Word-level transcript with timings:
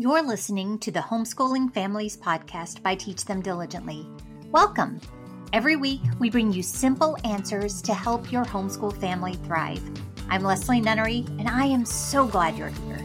You're 0.00 0.22
listening 0.22 0.78
to 0.78 0.90
the 0.90 1.00
Homeschooling 1.00 1.74
Families 1.74 2.16
Podcast 2.16 2.82
by 2.82 2.94
Teach 2.94 3.26
Them 3.26 3.42
Diligently. 3.42 4.06
Welcome. 4.50 4.98
Every 5.52 5.76
week, 5.76 6.00
we 6.18 6.30
bring 6.30 6.54
you 6.54 6.62
simple 6.62 7.18
answers 7.22 7.82
to 7.82 7.92
help 7.92 8.32
your 8.32 8.46
homeschool 8.46 8.98
family 8.98 9.34
thrive. 9.34 9.82
I'm 10.30 10.42
Leslie 10.42 10.80
Nunnery, 10.80 11.26
and 11.38 11.46
I 11.46 11.66
am 11.66 11.84
so 11.84 12.26
glad 12.26 12.56
you're 12.56 12.68
here. 12.68 13.04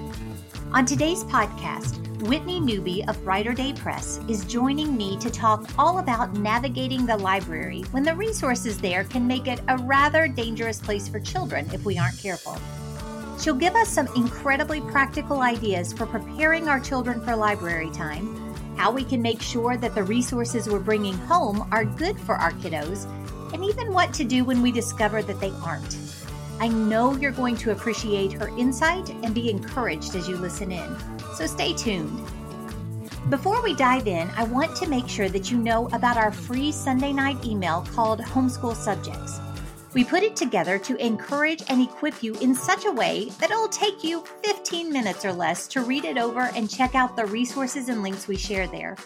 On 0.72 0.86
today's 0.86 1.26
podcast, 1.26 1.98
Whitney 2.30 2.62
Newby 2.62 3.04
of 3.10 3.22
Brighter 3.26 3.52
Day 3.52 3.74
Press 3.74 4.22
is 4.30 4.46
joining 4.46 4.96
me 4.96 5.18
to 5.20 5.30
talk 5.30 5.70
all 5.78 6.00
about 6.00 6.38
navigating 6.38 7.06
the 7.06 7.18
library 7.18 7.82
when 7.92 8.04
the 8.04 8.16
resources 8.16 8.80
there 8.80 9.04
can 9.04 9.28
make 9.28 9.48
it 9.48 9.60
a 9.68 9.78
rather 9.80 10.30
dangerous 10.30 10.80
place 10.80 11.10
for 11.10 11.20
children 11.20 11.70
if 11.74 11.84
we 11.84 11.98
aren't 11.98 12.18
careful. 12.18 12.58
She'll 13.40 13.54
give 13.54 13.76
us 13.76 13.90
some 13.90 14.08
incredibly 14.16 14.82
practical 14.82 15.42
ideas 15.42 15.94
for 15.94 16.06
preparing 16.06 16.68
our 16.68 16.80
children 16.80 17.22
for 17.22 17.36
library 17.36 17.92
time, 17.92 18.56
how 18.78 18.92
we 18.92 19.04
can 19.04 19.22
make 19.22 19.42
sure 19.42 19.78
that 19.78 19.94
the 19.94 20.04
resources 20.04 20.70
we're 20.70 20.80
bringing 20.80 21.18
home 21.20 21.68
are 21.72 21.86
good 21.86 22.20
for 22.20 22.36
our 22.36 22.52
kiddos, 22.54 23.06
and 23.54 23.64
even 23.64 23.94
what 23.94 24.14
to 24.14 24.24
do 24.24 24.44
when 24.44 24.62
we 24.62 24.72
discover 24.72 25.22
that 25.22 25.40
they 25.40 25.52
aren't. 25.64 25.98
I 26.60 26.70
know 26.70 27.16
you're 27.16 27.32
going 27.32 27.58
to 27.58 27.72
appreciate 27.72 28.32
her 28.34 28.48
insight 28.58 29.10
and 29.10 29.36
be 29.36 29.50
encouraged 29.50 30.16
as 30.16 30.28
you 30.28 30.38
listen 30.38 30.72
in, 30.72 30.96
so 31.36 31.46
stay 31.46 31.74
tuned. 31.74 32.18
Before 33.30 33.62
we 33.62 33.76
dive 33.76 34.08
in, 34.08 34.30
I 34.38 34.44
want 34.44 34.76
to 34.78 34.88
make 34.88 35.10
sure 35.10 35.30
that 35.30 35.52
you 35.52 35.58
know 35.58 35.88
about 35.88 36.16
our 36.16 36.32
free 36.32 36.72
Sunday 36.72 37.12
night 37.12 37.44
email 37.44 37.86
called 37.94 38.22
Homeschool 38.22 38.76
Subjects. 38.76 39.40
We 39.96 40.04
put 40.04 40.24
it 40.24 40.36
together 40.36 40.78
to 40.80 40.98
encourage 40.98 41.64
and 41.70 41.82
equip 41.82 42.22
you 42.22 42.36
in 42.42 42.54
such 42.54 42.84
a 42.84 42.92
way 42.92 43.30
that 43.40 43.50
it'll 43.50 43.70
take 43.70 44.04
you 44.04 44.26
15 44.44 44.92
minutes 44.92 45.24
or 45.24 45.32
less 45.32 45.70
to 45.70 45.84
read 45.84 46.04
it 46.04 46.18
over 46.18 46.52
and 46.54 46.70
check 46.70 46.96
out 46.96 47.16
the 47.16 47.26
resources 47.26 47.88
and 47.88 48.04
links 48.04 48.28
we 48.28 48.36
share 48.36 48.68
there. 48.68 48.98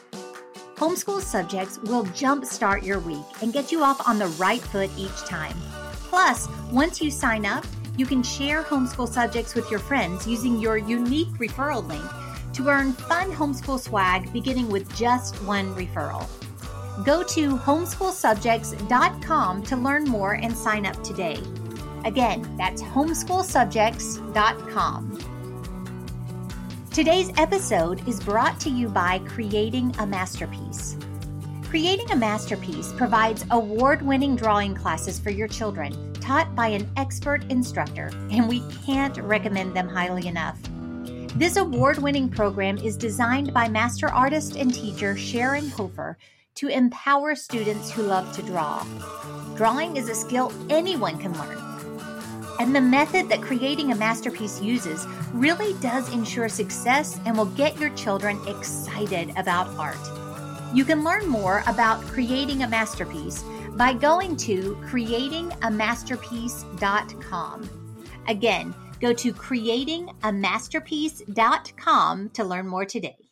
Homeschool 0.78 1.22
subjects 1.22 1.78
will 1.84 2.06
jumpstart 2.06 2.84
your 2.84 2.98
week 3.02 3.26
and 3.44 3.54
get 3.54 3.72
you 3.72 3.84
off 3.84 4.08
on 4.08 4.18
the 4.18 4.30
right 4.40 4.62
foot 4.62 4.90
each 4.98 5.16
time. 5.28 5.56
Plus, 6.10 6.48
once 6.72 7.00
you 7.00 7.12
sign 7.12 7.46
up, 7.46 7.64
you 7.96 8.08
can 8.08 8.24
share 8.24 8.64
homeschool 8.64 9.08
subjects 9.08 9.54
with 9.54 9.70
your 9.70 9.80
friends 9.80 10.26
using 10.26 10.58
your 10.58 10.78
unique 10.80 11.30
referral 11.34 11.88
link 11.88 12.54
to 12.54 12.68
earn 12.68 12.94
fun 12.94 13.32
homeschool 13.32 13.80
swag 13.80 14.34
beginning 14.34 14.72
with 14.72 14.92
just 14.96 15.36
one 15.44 15.72
referral. 15.76 16.28
Go 17.06 17.24
to 17.24 17.58
homeschoolsubjects.com 17.58 19.64
to 19.64 19.78
learn 19.78 20.04
more 20.04 20.34
and 20.34 20.54
sign 20.56 20.86
up 20.86 21.02
today. 21.02 21.42
Again, 22.04 22.58
that's 22.58 22.82
homeschoolsubjects.com. 22.82 25.20
Today's 26.92 27.32
episode 27.38 28.06
is 28.08 28.20
brought 28.20 28.60
to 28.60 28.70
you 28.70 28.90
by 28.90 29.20
Creating 29.20 29.96
a 30.00 30.06
Masterpiece. 30.06 30.98
Creating 31.70 32.12
a 32.12 32.18
Masterpiece 32.18 32.92
provides 32.94 33.46
award 33.52 34.02
winning 34.02 34.36
drawing 34.36 34.76
classes 34.76 35.20
for 35.20 35.30
your 35.30 35.48
children, 35.48 36.14
taught 36.16 36.54
by 36.54 36.68
an 36.68 36.92
expert 36.98 37.50
instructor, 37.50 38.12
and 38.32 38.50
we 38.50 38.62
can't 38.86 39.18
recommend 39.20 39.74
them 39.74 39.88
highly 39.88 40.28
enough. 40.28 40.60
This 41.36 41.56
award 41.56 42.00
winning 42.00 42.28
program 42.28 42.78
is 42.80 42.98
designed 42.98 43.54
by 43.54 43.70
master 43.70 44.10
artist 44.10 44.58
and 44.58 44.74
teacher 44.74 45.16
Sharon 45.16 45.70
Hofer 45.70 46.18
to 46.60 46.68
empower 46.68 47.34
students 47.36 47.90
who 47.90 48.04
love 48.04 48.36
to 48.36 48.42
draw. 48.42 48.86
Drawing 49.56 49.96
is 49.96 50.10
a 50.10 50.16
skill 50.16 50.52
anyone 50.70 51.18
can 51.18 51.32
learn. 51.40 51.58
And 52.60 52.76
the 52.76 52.82
method 52.82 53.30
that 53.30 53.42
creating 53.42 53.94
a 53.94 53.96
masterpiece 53.96 54.62
uses 54.62 55.06
really 55.32 55.74
does 55.80 56.14
ensure 56.14 56.50
success 56.50 57.18
and 57.26 57.38
will 57.38 57.46
get 57.46 57.80
your 57.80 57.92
children 57.92 58.38
excited 58.46 59.32
about 59.38 59.70
art. 59.80 59.96
You 60.74 60.84
can 60.84 61.06
learn 61.06 61.30
more 61.30 61.64
about 61.66 62.02
creating 62.02 62.64
a 62.64 62.68
masterpiece 62.68 63.42
by 63.78 63.94
going 63.94 64.36
to 64.38 64.76
creatingamasterpiece.com. 64.86 67.70
Again, 68.28 68.76
go 69.00 69.14
to 69.14 69.32
creatingamasterpiece.com 69.32 72.30
to 72.30 72.44
learn 72.44 72.68
more 72.68 72.84
today. 72.84 73.29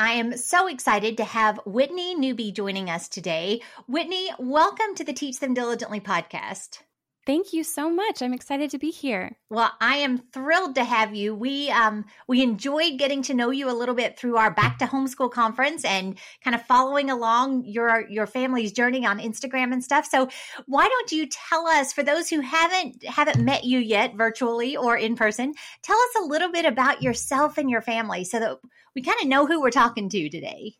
I 0.00 0.12
am 0.12 0.36
so 0.36 0.68
excited 0.68 1.16
to 1.16 1.24
have 1.24 1.58
Whitney 1.66 2.14
Newby 2.14 2.52
joining 2.52 2.88
us 2.88 3.08
today. 3.08 3.62
Whitney, 3.88 4.30
welcome 4.38 4.94
to 4.94 5.02
the 5.02 5.12
Teach 5.12 5.40
Them 5.40 5.54
Diligently 5.54 5.98
podcast. 5.98 6.82
Thank 7.28 7.52
you 7.52 7.62
so 7.62 7.90
much. 7.90 8.22
I'm 8.22 8.32
excited 8.32 8.70
to 8.70 8.78
be 8.78 8.90
here. 8.90 9.36
Well, 9.50 9.70
I 9.82 9.96
am 9.96 10.16
thrilled 10.32 10.76
to 10.76 10.84
have 10.84 11.14
you. 11.14 11.34
We 11.34 11.68
um 11.68 12.06
we 12.26 12.42
enjoyed 12.42 12.98
getting 12.98 13.22
to 13.24 13.34
know 13.34 13.50
you 13.50 13.68
a 13.68 13.76
little 13.76 13.94
bit 13.94 14.18
through 14.18 14.38
our 14.38 14.50
Back 14.50 14.78
to 14.78 14.86
Homeschool 14.86 15.30
conference 15.30 15.84
and 15.84 16.16
kind 16.42 16.54
of 16.54 16.64
following 16.64 17.10
along 17.10 17.66
your 17.66 18.08
your 18.08 18.26
family's 18.26 18.72
journey 18.72 19.04
on 19.04 19.18
Instagram 19.18 19.74
and 19.74 19.84
stuff. 19.84 20.06
So, 20.06 20.30
why 20.64 20.88
don't 20.88 21.12
you 21.12 21.26
tell 21.26 21.66
us 21.66 21.92
for 21.92 22.02
those 22.02 22.30
who 22.30 22.40
haven't 22.40 23.04
haven't 23.04 23.44
met 23.44 23.64
you 23.64 23.78
yet 23.78 24.14
virtually 24.16 24.74
or 24.78 24.96
in 24.96 25.14
person, 25.14 25.52
tell 25.82 25.98
us 25.98 26.22
a 26.22 26.24
little 26.24 26.50
bit 26.50 26.64
about 26.64 27.02
yourself 27.02 27.58
and 27.58 27.68
your 27.68 27.82
family 27.82 28.24
so 28.24 28.40
that 28.40 28.56
we 28.94 29.02
kind 29.02 29.20
of 29.20 29.28
know 29.28 29.44
who 29.44 29.60
we're 29.60 29.70
talking 29.70 30.08
to 30.08 30.30
today. 30.30 30.76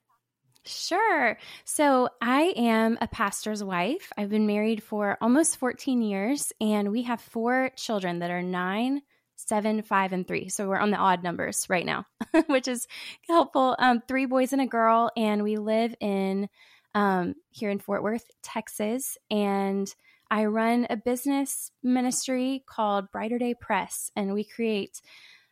Sure. 0.69 1.39
So 1.65 2.11
I 2.21 2.53
am 2.55 2.99
a 3.01 3.09
pastor's 3.09 3.65
wife. 3.65 4.13
I've 4.19 4.29
been 4.29 4.47
married 4.47 4.83
for 4.83 5.17
almost 5.21 5.57
14 5.57 6.03
years, 6.03 6.53
and 6.61 6.93
we 6.93 7.05
have 7.05 7.23
four 7.23 7.71
children 7.75 8.19
that 8.19 8.31
are 8.31 8.43
nine, 8.43 9.01
seven, 9.37 9.81
five, 9.83 10.13
and 10.13 10.29
three. 10.29 10.51
So 10.51 10.69
we're 10.69 10.79
on 10.79 10.91
the 10.91 10.99
odd 10.99 11.23
numbers 11.23 11.67
right 11.71 11.87
now, 11.87 12.05
which 12.49 12.69
is 12.69 12.87
helpful. 13.27 13.77
Um, 13.79 14.03
three 14.07 14.27
boys 14.27 14.53
and 14.53 14.61
a 14.61 14.67
girl, 14.67 15.11
and 15.17 15.43
we 15.43 15.57
live 15.57 15.95
in 16.01 16.51
um, 16.95 17.35
here 17.51 17.71
in 17.71 17.79
Fort 17.79 18.03
Worth, 18.03 18.31
Texas. 18.43 19.17
And 19.31 19.93
I 20.31 20.45
run 20.45 20.87
a 20.91 20.97
business 20.97 21.71
ministry 21.83 22.63
called 22.67 23.11
Brighter 23.11 23.39
Day 23.39 23.55
Press, 23.55 24.11
and 24.15 24.35
we 24.35 24.45
create 24.45 25.01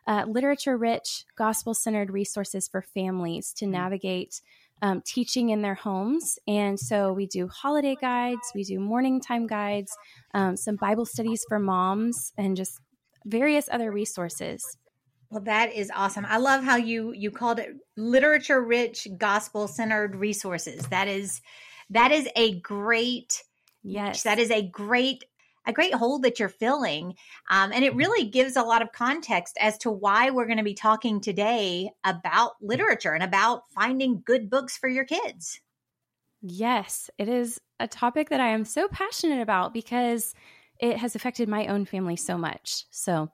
uh, 0.06 0.24
literature 0.28 0.76
rich, 0.76 1.24
gospel 1.36 1.74
centered 1.74 2.10
resources 2.10 2.68
for 2.68 2.82
families 2.82 3.52
to 3.54 3.64
mm-hmm. 3.64 3.72
Um, 4.82 5.02
teaching 5.04 5.50
in 5.50 5.62
their 5.62 5.74
homes. 5.74 6.38
And 6.46 6.78
so 6.78 7.12
we 7.12 7.26
do 7.26 7.48
holiday 7.48 7.96
guides, 8.00 8.52
we 8.54 8.64
do 8.64 8.78
morning 8.78 9.20
time 9.20 9.46
guides, 9.46 9.96
um, 10.34 10.56
some 10.56 10.76
Bible 10.76 11.06
studies 11.06 11.44
for 11.48 11.58
moms, 11.58 12.32
and 12.36 12.56
just 12.56 12.78
various 13.24 13.68
other 13.70 13.90
resources. 13.90 14.76
Well, 15.30 15.42
that 15.44 15.72
is 15.72 15.90
awesome. 15.94 16.24
I 16.28 16.36
love 16.36 16.62
how 16.62 16.76
you 16.76 17.12
you 17.12 17.30
called 17.30 17.58
it 17.58 17.70
literature 17.96 18.62
rich, 18.62 19.08
gospel 19.18 19.66
centered 19.66 20.14
resources. 20.14 20.86
That 20.88 21.08
is 21.08 21.40
that 21.90 22.12
is 22.12 22.28
a 22.36 22.60
great 22.60 23.42
yes. 23.82 24.22
That 24.22 24.38
is 24.38 24.50
a 24.50 24.62
great 24.62 25.24
a 25.66 25.72
great 25.72 25.94
hole 25.94 26.18
that 26.20 26.38
you're 26.38 26.48
filling. 26.48 27.14
Um, 27.50 27.72
and 27.72 27.84
it 27.84 27.90
mm-hmm. 27.90 27.98
really 27.98 28.28
gives 28.28 28.56
a 28.56 28.62
lot 28.62 28.82
of 28.82 28.92
context 28.92 29.56
as 29.60 29.76
to 29.78 29.90
why 29.90 30.30
we're 30.30 30.46
going 30.46 30.58
to 30.58 30.64
be 30.64 30.74
talking 30.74 31.20
today 31.20 31.90
about 32.04 32.52
literature 32.60 33.12
and 33.12 33.22
about 33.22 33.62
finding 33.74 34.22
good 34.24 34.48
books 34.48 34.76
for 34.76 34.88
your 34.88 35.04
kids. 35.04 35.60
Yes, 36.42 37.10
it 37.18 37.28
is 37.28 37.60
a 37.80 37.88
topic 37.88 38.30
that 38.30 38.40
I 38.40 38.48
am 38.48 38.64
so 38.64 38.88
passionate 38.88 39.40
about 39.40 39.72
because 39.72 40.34
it 40.78 40.98
has 40.98 41.16
affected 41.16 41.48
my 41.48 41.66
own 41.66 41.84
family 41.86 42.16
so 42.16 42.38
much. 42.38 42.84
So, 42.90 43.30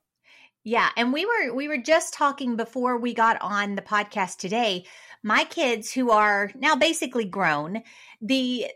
yeah, 0.64 0.91
and 0.97 1.12
we 1.12 1.26
were 1.26 1.54
we 1.54 1.69
were 1.69 1.78
just 1.78 2.14
talking 2.14 2.56
before 2.56 2.97
we 2.97 3.12
got 3.14 3.37
on 3.43 3.75
the 3.75 3.82
podcast 3.82 4.38
today. 4.38 4.84
My 5.22 5.44
kids 5.44 5.93
who 5.93 6.10
are 6.10 6.50
now 6.54 6.76
basically 6.76 7.25
grown, 7.25 7.82
the 8.20 8.66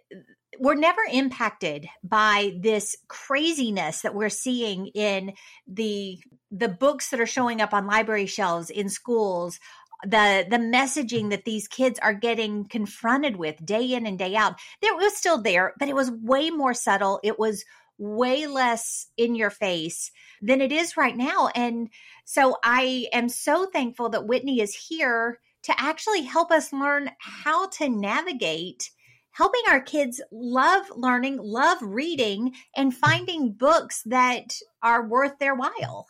we're 0.59 0.75
never 0.75 1.01
impacted 1.13 1.89
by 2.03 2.53
this 2.61 2.97
craziness 3.09 4.03
that 4.03 4.15
we're 4.15 4.29
seeing 4.29 4.87
in 4.89 5.35
the 5.67 6.19
the 6.51 6.69
books 6.69 7.11
that 7.11 7.21
are 7.21 7.27
showing 7.27 7.61
up 7.61 7.75
on 7.75 7.87
library 7.87 8.27
shelves 8.27 8.71
in 8.71 8.89
schools 8.89 9.59
the 10.03 10.47
the 10.49 10.59
messaging 10.59 11.31
that 11.31 11.45
these 11.45 11.69
kids 11.69 11.99
are 12.01 12.15
getting 12.15 12.67
confronted 12.67 13.37
with 13.37 13.65
day 13.65 13.95
in 13.95 14.07
and 14.07 14.19
day 14.19 14.37
out. 14.37 14.55
It 14.83 14.95
was 14.97 15.17
still 15.17 15.41
there 15.41 15.75
but 15.79 15.89
it 15.89 15.95
was 15.95 16.11
way 16.11 16.51
more 16.51 16.75
subtle. 16.75 17.21
It 17.23 17.39
was 17.39 17.65
way 17.99 18.47
less 18.47 19.07
in 19.17 19.35
your 19.35 19.49
face 19.49 20.11
than 20.43 20.61
it 20.61 20.71
is 20.71 20.97
right 20.97 21.17
now. 21.17 21.49
And 21.55 21.89
so 22.25 22.57
i 22.63 23.07
am 23.13 23.29
so 23.29 23.67
thankful 23.67 24.11
that 24.11 24.27
whitney 24.27 24.61
is 24.61 24.75
here 24.75 25.39
to 25.63 25.81
actually 25.81 26.23
help 26.23 26.51
us 26.51 26.73
learn 26.73 27.11
how 27.19 27.69
to 27.69 27.89
navigate 27.89 28.91
helping 29.37 29.61
our 29.69 29.81
kids 29.81 30.19
love 30.33 30.87
learning, 30.97 31.37
love 31.37 31.77
reading, 31.83 32.55
and 32.75 32.95
finding 32.95 33.53
books 33.53 34.03
that 34.07 34.55
are 34.83 35.07
worth 35.07 35.39
their 35.39 35.55
while. 35.55 36.07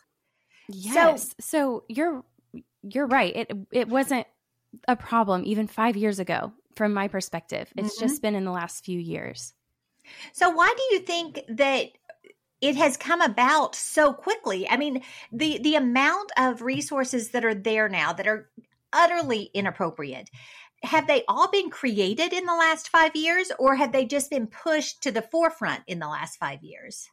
Yes. 0.69 1.29
So, 1.29 1.35
so 1.39 1.83
you're 1.89 2.23
you're 2.83 3.07
right. 3.07 3.35
It 3.35 3.51
it 3.71 3.89
wasn't 3.89 4.27
a 4.87 4.95
problem 4.95 5.43
even 5.45 5.67
5 5.67 5.97
years 5.97 6.19
ago 6.19 6.53
from 6.75 6.93
my 6.93 7.09
perspective. 7.09 7.69
It's 7.75 7.95
mm-hmm. 7.95 8.07
just 8.07 8.21
been 8.21 8.35
in 8.35 8.45
the 8.45 8.51
last 8.51 8.85
few 8.85 8.99
years. 8.99 9.53
So 10.31 10.49
why 10.49 10.73
do 10.75 10.95
you 10.95 11.01
think 11.01 11.41
that 11.49 11.89
it 12.61 12.75
has 12.75 12.97
come 12.97 13.21
about 13.21 13.75
so 13.75 14.13
quickly. 14.13 14.67
I 14.67 14.77
mean, 14.77 15.03
the 15.31 15.59
the 15.59 15.75
amount 15.75 16.31
of 16.37 16.63
resources 16.63 17.29
that 17.29 17.45
are 17.45 17.53
there 17.53 17.87
now 17.87 18.13
that 18.13 18.25
are 18.25 18.49
utterly 18.93 19.49
inappropriate. 19.53 20.29
Have 20.83 21.07
they 21.07 21.23
all 21.27 21.49
been 21.49 21.69
created 21.69 22.33
in 22.33 22.45
the 22.45 22.53
last 22.53 22.89
5 22.89 23.15
years 23.15 23.51
or 23.57 23.75
have 23.75 23.91
they 23.91 24.05
just 24.05 24.29
been 24.29 24.47
pushed 24.47 25.03
to 25.03 25.11
the 25.11 25.21
forefront 25.21 25.83
in 25.87 25.99
the 25.99 26.07
last 26.07 26.37
5 26.37 26.63
years? 26.63 27.09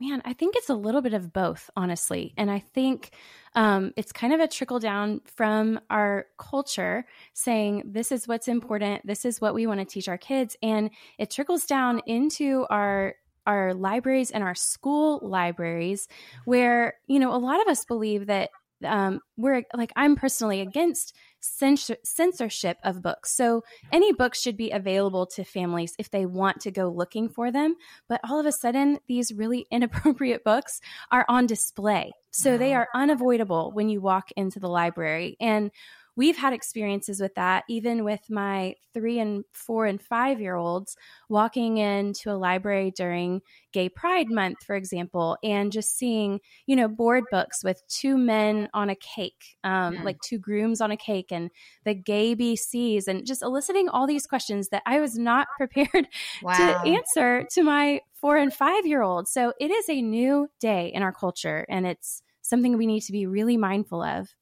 Man, 0.00 0.20
I 0.24 0.32
think 0.32 0.56
it's 0.56 0.68
a 0.68 0.74
little 0.74 1.02
bit 1.02 1.14
of 1.14 1.32
both, 1.32 1.70
honestly. 1.76 2.34
And 2.36 2.50
I 2.50 2.58
think 2.58 3.10
um, 3.54 3.92
it's 3.96 4.10
kind 4.10 4.34
of 4.34 4.40
a 4.40 4.48
trickle 4.48 4.80
down 4.80 5.20
from 5.24 5.78
our 5.88 6.26
culture 6.36 7.06
saying, 7.32 7.84
this 7.86 8.10
is 8.10 8.26
what's 8.26 8.48
important, 8.48 9.06
this 9.06 9.24
is 9.24 9.40
what 9.40 9.54
we 9.54 9.68
want 9.68 9.78
to 9.80 9.86
teach 9.86 10.08
our 10.08 10.18
kids. 10.18 10.56
And 10.62 10.90
it 11.16 11.30
trickles 11.30 11.64
down 11.64 12.00
into 12.06 12.66
our 12.70 13.14
our 13.46 13.74
libraries 13.74 14.30
and 14.30 14.42
our 14.42 14.54
school 14.54 15.20
libraries 15.22 16.08
where 16.46 16.94
you 17.06 17.18
know 17.18 17.34
a 17.34 17.36
lot 17.36 17.60
of 17.60 17.68
us 17.68 17.84
believe 17.84 18.26
that 18.26 18.48
um, 18.84 19.20
we're 19.36 19.62
like 19.74 19.92
i'm 19.96 20.16
personally 20.16 20.62
against 20.62 21.14
censor- 21.44 21.98
censorship 22.04 22.78
of 22.82 23.02
books. 23.02 23.36
So 23.36 23.62
any 23.92 24.12
books 24.12 24.40
should 24.40 24.56
be 24.56 24.70
available 24.70 25.26
to 25.26 25.44
families 25.44 25.94
if 25.98 26.10
they 26.10 26.26
want 26.26 26.60
to 26.62 26.70
go 26.70 26.88
looking 26.88 27.28
for 27.28 27.52
them. 27.52 27.76
But 28.08 28.20
all 28.28 28.40
of 28.40 28.46
a 28.46 28.52
sudden 28.52 28.98
these 29.06 29.32
really 29.32 29.66
inappropriate 29.70 30.44
books 30.44 30.80
are 31.10 31.26
on 31.28 31.46
display. 31.46 32.12
So 32.30 32.58
they 32.58 32.74
are 32.74 32.88
unavoidable 32.94 33.70
when 33.72 33.88
you 33.88 34.00
walk 34.00 34.30
into 34.36 34.58
the 34.58 34.68
library. 34.68 35.36
And 35.40 35.70
we've 36.16 36.36
had 36.36 36.52
experiences 36.52 37.20
with 37.20 37.34
that, 37.34 37.64
even 37.68 38.04
with 38.04 38.20
my 38.30 38.74
three 38.92 39.18
and 39.18 39.44
four 39.52 39.86
and 39.86 40.00
five 40.00 40.40
year 40.40 40.54
olds 40.54 40.96
walking 41.28 41.78
into 41.78 42.30
a 42.30 42.38
library 42.38 42.92
during 42.92 43.40
Gay 43.72 43.88
Pride 43.88 44.30
Month, 44.30 44.58
for 44.64 44.76
example, 44.76 45.36
and 45.42 45.72
just 45.72 45.96
seeing, 45.96 46.40
you 46.66 46.76
know, 46.76 46.86
board 46.86 47.24
books 47.30 47.64
with 47.64 47.82
two 47.88 48.16
men 48.16 48.68
on 48.72 48.88
a 48.88 48.94
cake, 48.94 49.56
um, 49.64 50.04
like 50.04 50.20
two 50.20 50.38
grooms 50.38 50.80
on 50.80 50.92
a 50.92 50.96
cake, 50.96 51.32
and 51.32 51.50
the 51.84 51.94
gay 51.94 52.36
BCs, 52.36 53.08
and 53.08 53.26
just 53.26 53.42
eliciting 53.42 53.88
all 53.88 54.06
these 54.06 54.26
questions 54.26 54.68
that 54.68 54.82
I 54.86 55.00
was 55.00 55.18
not 55.18 55.48
prepared 55.56 56.08
wow. 56.42 56.56
to 56.56 56.88
answer 56.88 57.46
to 57.52 57.62
my 57.62 58.00
four 58.14 58.36
and 58.36 58.54
five 58.54 58.86
year 58.86 59.02
olds. 59.02 59.32
So 59.32 59.52
it 59.60 59.70
is 59.70 59.88
a 59.88 60.00
new 60.00 60.48
day 60.60 60.92
in 60.94 61.02
our 61.02 61.12
culture, 61.12 61.66
and 61.68 61.86
it's 61.86 62.22
something 62.42 62.76
we 62.76 62.86
need 62.86 63.00
to 63.00 63.12
be 63.12 63.26
really 63.26 63.56
mindful 63.56 64.02
of. 64.02 64.34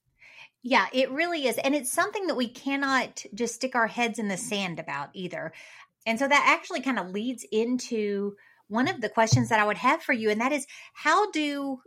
Yeah, 0.62 0.87
it 0.93 1.11
really 1.11 1.47
is. 1.47 1.59
And 1.59 1.75
it's 1.75 1.93
something 1.93 2.26
that 2.29 2.37
we 2.37 2.49
cannot 2.49 3.25
just 3.35 3.56
stick 3.56 3.75
our 3.75 3.88
heads 3.88 4.19
in 4.19 4.29
the 4.29 4.37
sand 4.37 4.79
about 4.79 5.11
either. 5.12 5.53
And 6.06 6.19
so 6.19 6.29
that 6.29 6.44
actually 6.49 6.81
kind 6.81 6.99
of 6.99 7.11
leads 7.11 7.44
into 7.50 8.37
one 8.69 8.88
of 8.88 9.00
the 9.00 9.09
questions 9.09 9.49
that 9.49 9.61
I 9.61 9.67
would 9.67 9.76
have 9.79 10.03
for 10.03 10.12
you 10.12 10.31
and 10.31 10.41
that 10.41 10.53
is 10.53 10.67
how 10.94 11.31
do 11.31 11.81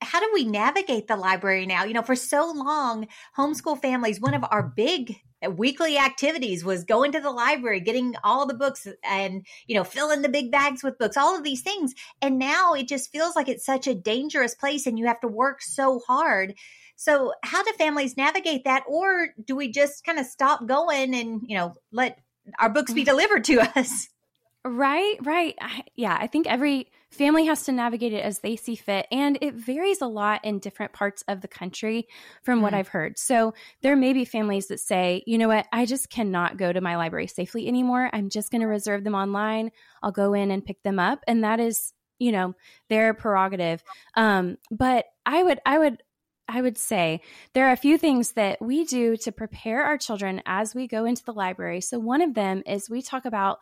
how 0.00 0.18
do 0.20 0.28
we 0.34 0.44
navigate 0.44 1.06
the 1.06 1.16
library 1.16 1.64
now? 1.64 1.84
You 1.84 1.94
know, 1.94 2.02
for 2.02 2.16
so 2.16 2.50
long, 2.52 3.06
homeschool 3.36 3.80
families, 3.80 4.20
one 4.20 4.34
of 4.34 4.44
our 4.50 4.62
big 4.62 5.14
uh, 5.44 5.50
weekly 5.50 5.96
activities 5.96 6.64
was 6.64 6.82
going 6.82 7.12
to 7.12 7.20
the 7.20 7.30
library, 7.30 7.78
getting 7.78 8.14
all 8.24 8.44
the 8.46 8.54
books 8.54 8.88
and, 9.04 9.46
you 9.68 9.76
know, 9.76 9.84
filling 9.84 10.22
the 10.22 10.28
big 10.28 10.50
bags 10.50 10.82
with 10.82 10.98
books, 10.98 11.16
all 11.16 11.36
of 11.36 11.44
these 11.44 11.62
things. 11.62 11.94
And 12.20 12.40
now 12.40 12.74
it 12.74 12.88
just 12.88 13.12
feels 13.12 13.36
like 13.36 13.48
it's 13.48 13.64
such 13.64 13.86
a 13.86 13.94
dangerous 13.94 14.56
place 14.56 14.84
and 14.86 14.98
you 14.98 15.06
have 15.06 15.20
to 15.20 15.28
work 15.28 15.62
so 15.62 16.00
hard 16.08 16.54
so, 17.00 17.32
how 17.44 17.62
do 17.62 17.72
families 17.78 18.16
navigate 18.16 18.64
that, 18.64 18.82
or 18.88 19.28
do 19.46 19.54
we 19.54 19.70
just 19.70 20.04
kind 20.04 20.18
of 20.18 20.26
stop 20.26 20.66
going 20.66 21.14
and 21.14 21.42
you 21.46 21.56
know 21.56 21.74
let 21.92 22.18
our 22.58 22.68
books 22.68 22.92
be 22.92 23.02
mm. 23.02 23.06
delivered 23.06 23.44
to 23.44 23.60
us? 23.78 24.08
Right, 24.64 25.14
right. 25.22 25.54
I, 25.60 25.84
yeah, 25.94 26.18
I 26.20 26.26
think 26.26 26.46
every 26.46 26.90
family 27.10 27.46
has 27.46 27.62
to 27.62 27.72
navigate 27.72 28.12
it 28.12 28.24
as 28.24 28.40
they 28.40 28.56
see 28.56 28.74
fit. 28.74 29.06
And 29.10 29.38
it 29.40 29.54
varies 29.54 30.02
a 30.02 30.06
lot 30.06 30.44
in 30.44 30.58
different 30.58 30.92
parts 30.92 31.22
of 31.28 31.40
the 31.40 31.48
country 31.48 32.08
from 32.42 32.58
mm 32.58 32.62
what 32.62 32.74
I've 32.74 32.88
heard. 32.88 33.18
So 33.18 33.54
there 33.82 33.94
may 33.96 34.12
be 34.12 34.24
families 34.24 34.66
that 34.66 34.80
say, 34.80 35.22
you 35.26 35.38
know 35.38 35.46
what, 35.46 35.66
I 35.72 35.86
just 35.86 36.10
cannot 36.10 36.56
go 36.56 36.72
to 36.72 36.80
my 36.80 36.96
library 36.96 37.28
safely 37.28 37.68
anymore. 37.68 38.10
I'm 38.12 38.28
just 38.28 38.50
going 38.50 38.60
to 38.60 38.66
reserve 38.66 39.04
them 39.04 39.14
online. 39.14 39.70
I'll 40.02 40.12
go 40.12 40.34
in 40.34 40.50
and 40.50 40.66
pick 40.66 40.82
them 40.82 40.98
up. 40.98 41.20
And 41.28 41.44
that 41.44 41.60
is, 41.60 41.94
you 42.18 42.32
know, 42.32 42.54
their 42.88 43.14
prerogative. 43.14 43.82
Um, 44.16 44.58
but 44.72 45.06
I 45.24 45.40
would, 45.40 45.60
I 45.64 45.78
would 45.78 46.02
I 46.48 46.62
would 46.62 46.78
say 46.78 47.20
there 47.52 47.68
are 47.68 47.72
a 47.72 47.76
few 47.76 47.98
things 47.98 48.32
that 48.32 48.60
we 48.60 48.84
do 48.84 49.16
to 49.18 49.32
prepare 49.32 49.84
our 49.84 49.98
children 49.98 50.42
as 50.46 50.74
we 50.74 50.88
go 50.88 51.04
into 51.04 51.24
the 51.24 51.32
library. 51.32 51.80
So, 51.82 51.98
one 51.98 52.22
of 52.22 52.34
them 52.34 52.62
is 52.66 52.88
we 52.88 53.02
talk 53.02 53.26
about 53.26 53.58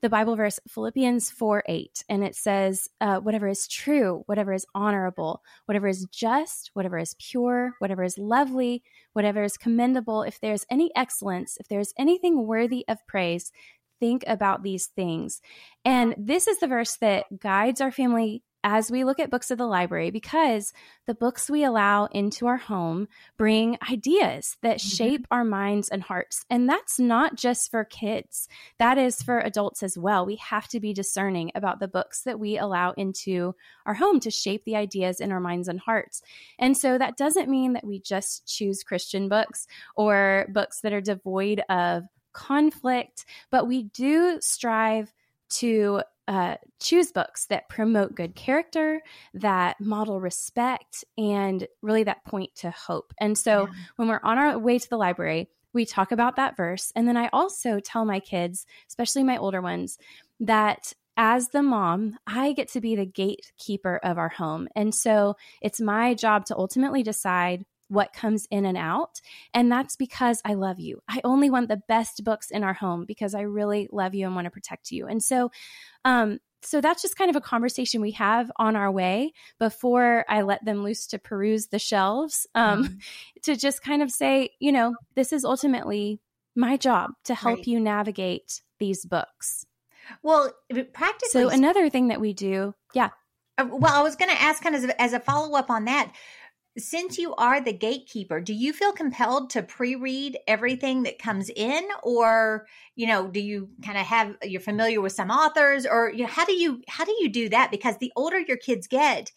the 0.00 0.08
Bible 0.08 0.36
verse 0.36 0.60
Philippians 0.68 1.30
4 1.30 1.64
8, 1.66 2.04
and 2.08 2.22
it 2.22 2.36
says, 2.36 2.88
uh, 3.00 3.18
Whatever 3.18 3.48
is 3.48 3.66
true, 3.66 4.22
whatever 4.26 4.52
is 4.52 4.66
honorable, 4.74 5.42
whatever 5.66 5.88
is 5.88 6.06
just, 6.12 6.70
whatever 6.74 6.98
is 6.98 7.16
pure, 7.18 7.72
whatever 7.80 8.04
is 8.04 8.16
lovely, 8.16 8.84
whatever 9.14 9.42
is 9.42 9.56
commendable, 9.56 10.22
if 10.22 10.40
there's 10.40 10.64
any 10.70 10.92
excellence, 10.94 11.56
if 11.58 11.66
there's 11.66 11.92
anything 11.98 12.46
worthy 12.46 12.84
of 12.86 13.04
praise, 13.08 13.50
think 13.98 14.22
about 14.28 14.62
these 14.62 14.86
things. 14.86 15.40
And 15.84 16.14
this 16.16 16.46
is 16.46 16.60
the 16.60 16.68
verse 16.68 16.96
that 17.00 17.24
guides 17.40 17.80
our 17.80 17.90
family 17.90 18.44
as 18.64 18.90
we 18.90 19.04
look 19.04 19.20
at 19.20 19.30
books 19.30 19.50
of 19.50 19.58
the 19.58 19.66
library 19.66 20.10
because 20.10 20.72
the 21.06 21.14
books 21.14 21.48
we 21.48 21.64
allow 21.64 22.06
into 22.06 22.46
our 22.46 22.56
home 22.56 23.08
bring 23.36 23.78
ideas 23.90 24.56
that 24.62 24.78
mm-hmm. 24.78 24.88
shape 24.88 25.26
our 25.30 25.44
minds 25.44 25.88
and 25.88 26.02
hearts. 26.02 26.44
And 26.50 26.68
that's 26.68 26.98
not 26.98 27.36
just 27.36 27.70
for 27.70 27.84
kids, 27.84 28.48
that 28.78 28.98
is 28.98 29.22
for 29.22 29.38
adults 29.38 29.82
as 29.82 29.96
well. 29.96 30.26
We 30.26 30.36
have 30.36 30.68
to 30.68 30.80
be 30.80 30.92
discerning 30.92 31.52
about 31.54 31.80
the 31.80 31.88
books 31.88 32.22
that 32.22 32.40
we 32.40 32.58
allow 32.58 32.92
into 32.92 33.54
our 33.86 33.94
home 33.94 34.20
to 34.20 34.30
shape 34.30 34.64
the 34.64 34.76
ideas 34.76 35.20
in 35.20 35.32
our 35.32 35.40
minds 35.40 35.68
and 35.68 35.80
hearts. 35.80 36.22
And 36.58 36.76
so 36.76 36.98
that 36.98 37.16
doesn't 37.16 37.48
mean 37.48 37.74
that 37.74 37.86
we 37.86 38.00
just 38.00 38.46
choose 38.46 38.82
Christian 38.82 39.28
books 39.28 39.66
or 39.96 40.46
books 40.52 40.80
that 40.80 40.92
are 40.92 41.00
devoid 41.00 41.62
of 41.68 42.04
conflict, 42.32 43.24
but 43.50 43.66
we 43.66 43.84
do 43.84 44.38
strive 44.40 45.12
to 45.50 46.02
uh, 46.28 46.56
choose 46.78 47.10
books 47.10 47.46
that 47.46 47.68
promote 47.68 48.14
good 48.14 48.34
character, 48.34 49.00
that 49.34 49.80
model 49.80 50.20
respect, 50.20 51.04
and 51.16 51.66
really 51.80 52.04
that 52.04 52.24
point 52.24 52.54
to 52.56 52.70
hope. 52.70 53.14
And 53.18 53.36
so 53.36 53.66
yeah. 53.66 53.72
when 53.96 54.08
we're 54.08 54.20
on 54.22 54.36
our 54.36 54.58
way 54.58 54.78
to 54.78 54.88
the 54.88 54.98
library, 54.98 55.48
we 55.72 55.86
talk 55.86 56.12
about 56.12 56.36
that 56.36 56.56
verse. 56.56 56.92
And 56.94 57.08
then 57.08 57.16
I 57.16 57.30
also 57.32 57.80
tell 57.80 58.04
my 58.04 58.20
kids, 58.20 58.66
especially 58.88 59.24
my 59.24 59.38
older 59.38 59.62
ones, 59.62 59.98
that 60.40 60.92
as 61.16 61.48
the 61.48 61.62
mom, 61.62 62.16
I 62.26 62.52
get 62.52 62.68
to 62.72 62.80
be 62.80 62.94
the 62.94 63.06
gatekeeper 63.06 63.98
of 64.02 64.18
our 64.18 64.28
home. 64.28 64.68
And 64.76 64.94
so 64.94 65.36
it's 65.60 65.80
my 65.80 66.14
job 66.14 66.44
to 66.46 66.56
ultimately 66.56 67.02
decide 67.02 67.64
what 67.88 68.12
comes 68.12 68.46
in 68.50 68.64
and 68.64 68.76
out. 68.76 69.20
And 69.52 69.70
that's 69.70 69.96
because 69.96 70.40
I 70.44 70.54
love 70.54 70.78
you. 70.78 71.00
I 71.08 71.20
only 71.24 71.50
want 71.50 71.68
the 71.68 71.82
best 71.88 72.22
books 72.24 72.50
in 72.50 72.62
our 72.62 72.74
home 72.74 73.04
because 73.06 73.34
I 73.34 73.42
really 73.42 73.88
love 73.90 74.14
you 74.14 74.26
and 74.26 74.34
want 74.34 74.44
to 74.44 74.50
protect 74.50 74.90
you. 74.90 75.06
And 75.06 75.22
so, 75.22 75.50
um, 76.04 76.38
so 76.62 76.80
that's 76.80 77.02
just 77.02 77.16
kind 77.16 77.30
of 77.30 77.36
a 77.36 77.40
conversation 77.40 78.00
we 78.00 78.12
have 78.12 78.50
on 78.56 78.76
our 78.76 78.90
way 78.90 79.32
before 79.58 80.24
I 80.28 80.42
let 80.42 80.64
them 80.64 80.82
loose 80.82 81.06
to 81.08 81.18
peruse 81.18 81.68
the 81.68 81.78
shelves, 81.78 82.46
um, 82.54 82.84
mm-hmm. 82.84 82.94
to 83.44 83.56
just 83.56 83.82
kind 83.82 84.02
of 84.02 84.10
say, 84.10 84.50
you 84.58 84.72
know, 84.72 84.94
this 85.14 85.32
is 85.32 85.44
ultimately 85.44 86.20
my 86.56 86.76
job 86.76 87.12
to 87.24 87.34
help 87.34 87.58
right. 87.58 87.66
you 87.66 87.80
navigate 87.80 88.62
these 88.78 89.04
books. 89.04 89.64
Well, 90.22 90.52
practically. 90.92 91.28
So 91.30 91.48
another 91.48 91.88
thing 91.90 92.08
that 92.08 92.20
we 92.20 92.32
do, 92.32 92.74
yeah. 92.94 93.10
Uh, 93.56 93.66
well, 93.70 93.94
I 93.94 94.02
was 94.02 94.16
going 94.16 94.30
to 94.30 94.40
ask 94.40 94.62
kind 94.62 94.74
of 94.74 94.84
as 94.84 94.90
a, 94.90 95.02
as 95.02 95.12
a 95.12 95.20
follow 95.20 95.56
up 95.56 95.70
on 95.70 95.84
that 95.84 96.12
since 96.78 97.18
you 97.18 97.34
are 97.34 97.60
the 97.60 97.72
gatekeeper, 97.72 98.40
do 98.40 98.54
you 98.54 98.72
feel 98.72 98.92
compelled 98.92 99.50
to 99.50 99.62
pre-read 99.62 100.38
everything 100.46 101.02
that 101.02 101.18
comes 101.18 101.50
in 101.50 101.86
or, 102.02 102.66
you 102.96 103.06
know, 103.06 103.28
do 103.28 103.40
you 103.40 103.70
kind 103.84 103.98
of 103.98 104.06
have 104.06 104.36
you're 104.42 104.60
familiar 104.60 105.00
with 105.00 105.12
some 105.12 105.30
authors 105.30 105.86
or 105.86 106.10
you 106.10 106.22
know, 106.22 106.28
how 106.28 106.44
do 106.44 106.54
you 106.54 106.82
how 106.88 107.04
do 107.04 107.14
you 107.20 107.28
do 107.28 107.48
that 107.50 107.70
because 107.70 107.98
the 107.98 108.12
older 108.16 108.38
your 108.38 108.56
kids 108.56 108.86
get, 108.86 109.32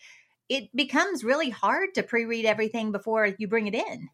it 0.49 0.75
becomes 0.75 1.23
really 1.23 1.49
hard 1.49 1.93
to 1.95 2.03
pre-read 2.03 2.45
everything 2.45 2.91
before 2.91 3.29
you 3.37 3.47
bring 3.47 3.67
it 3.67 3.75
in. 3.75 4.09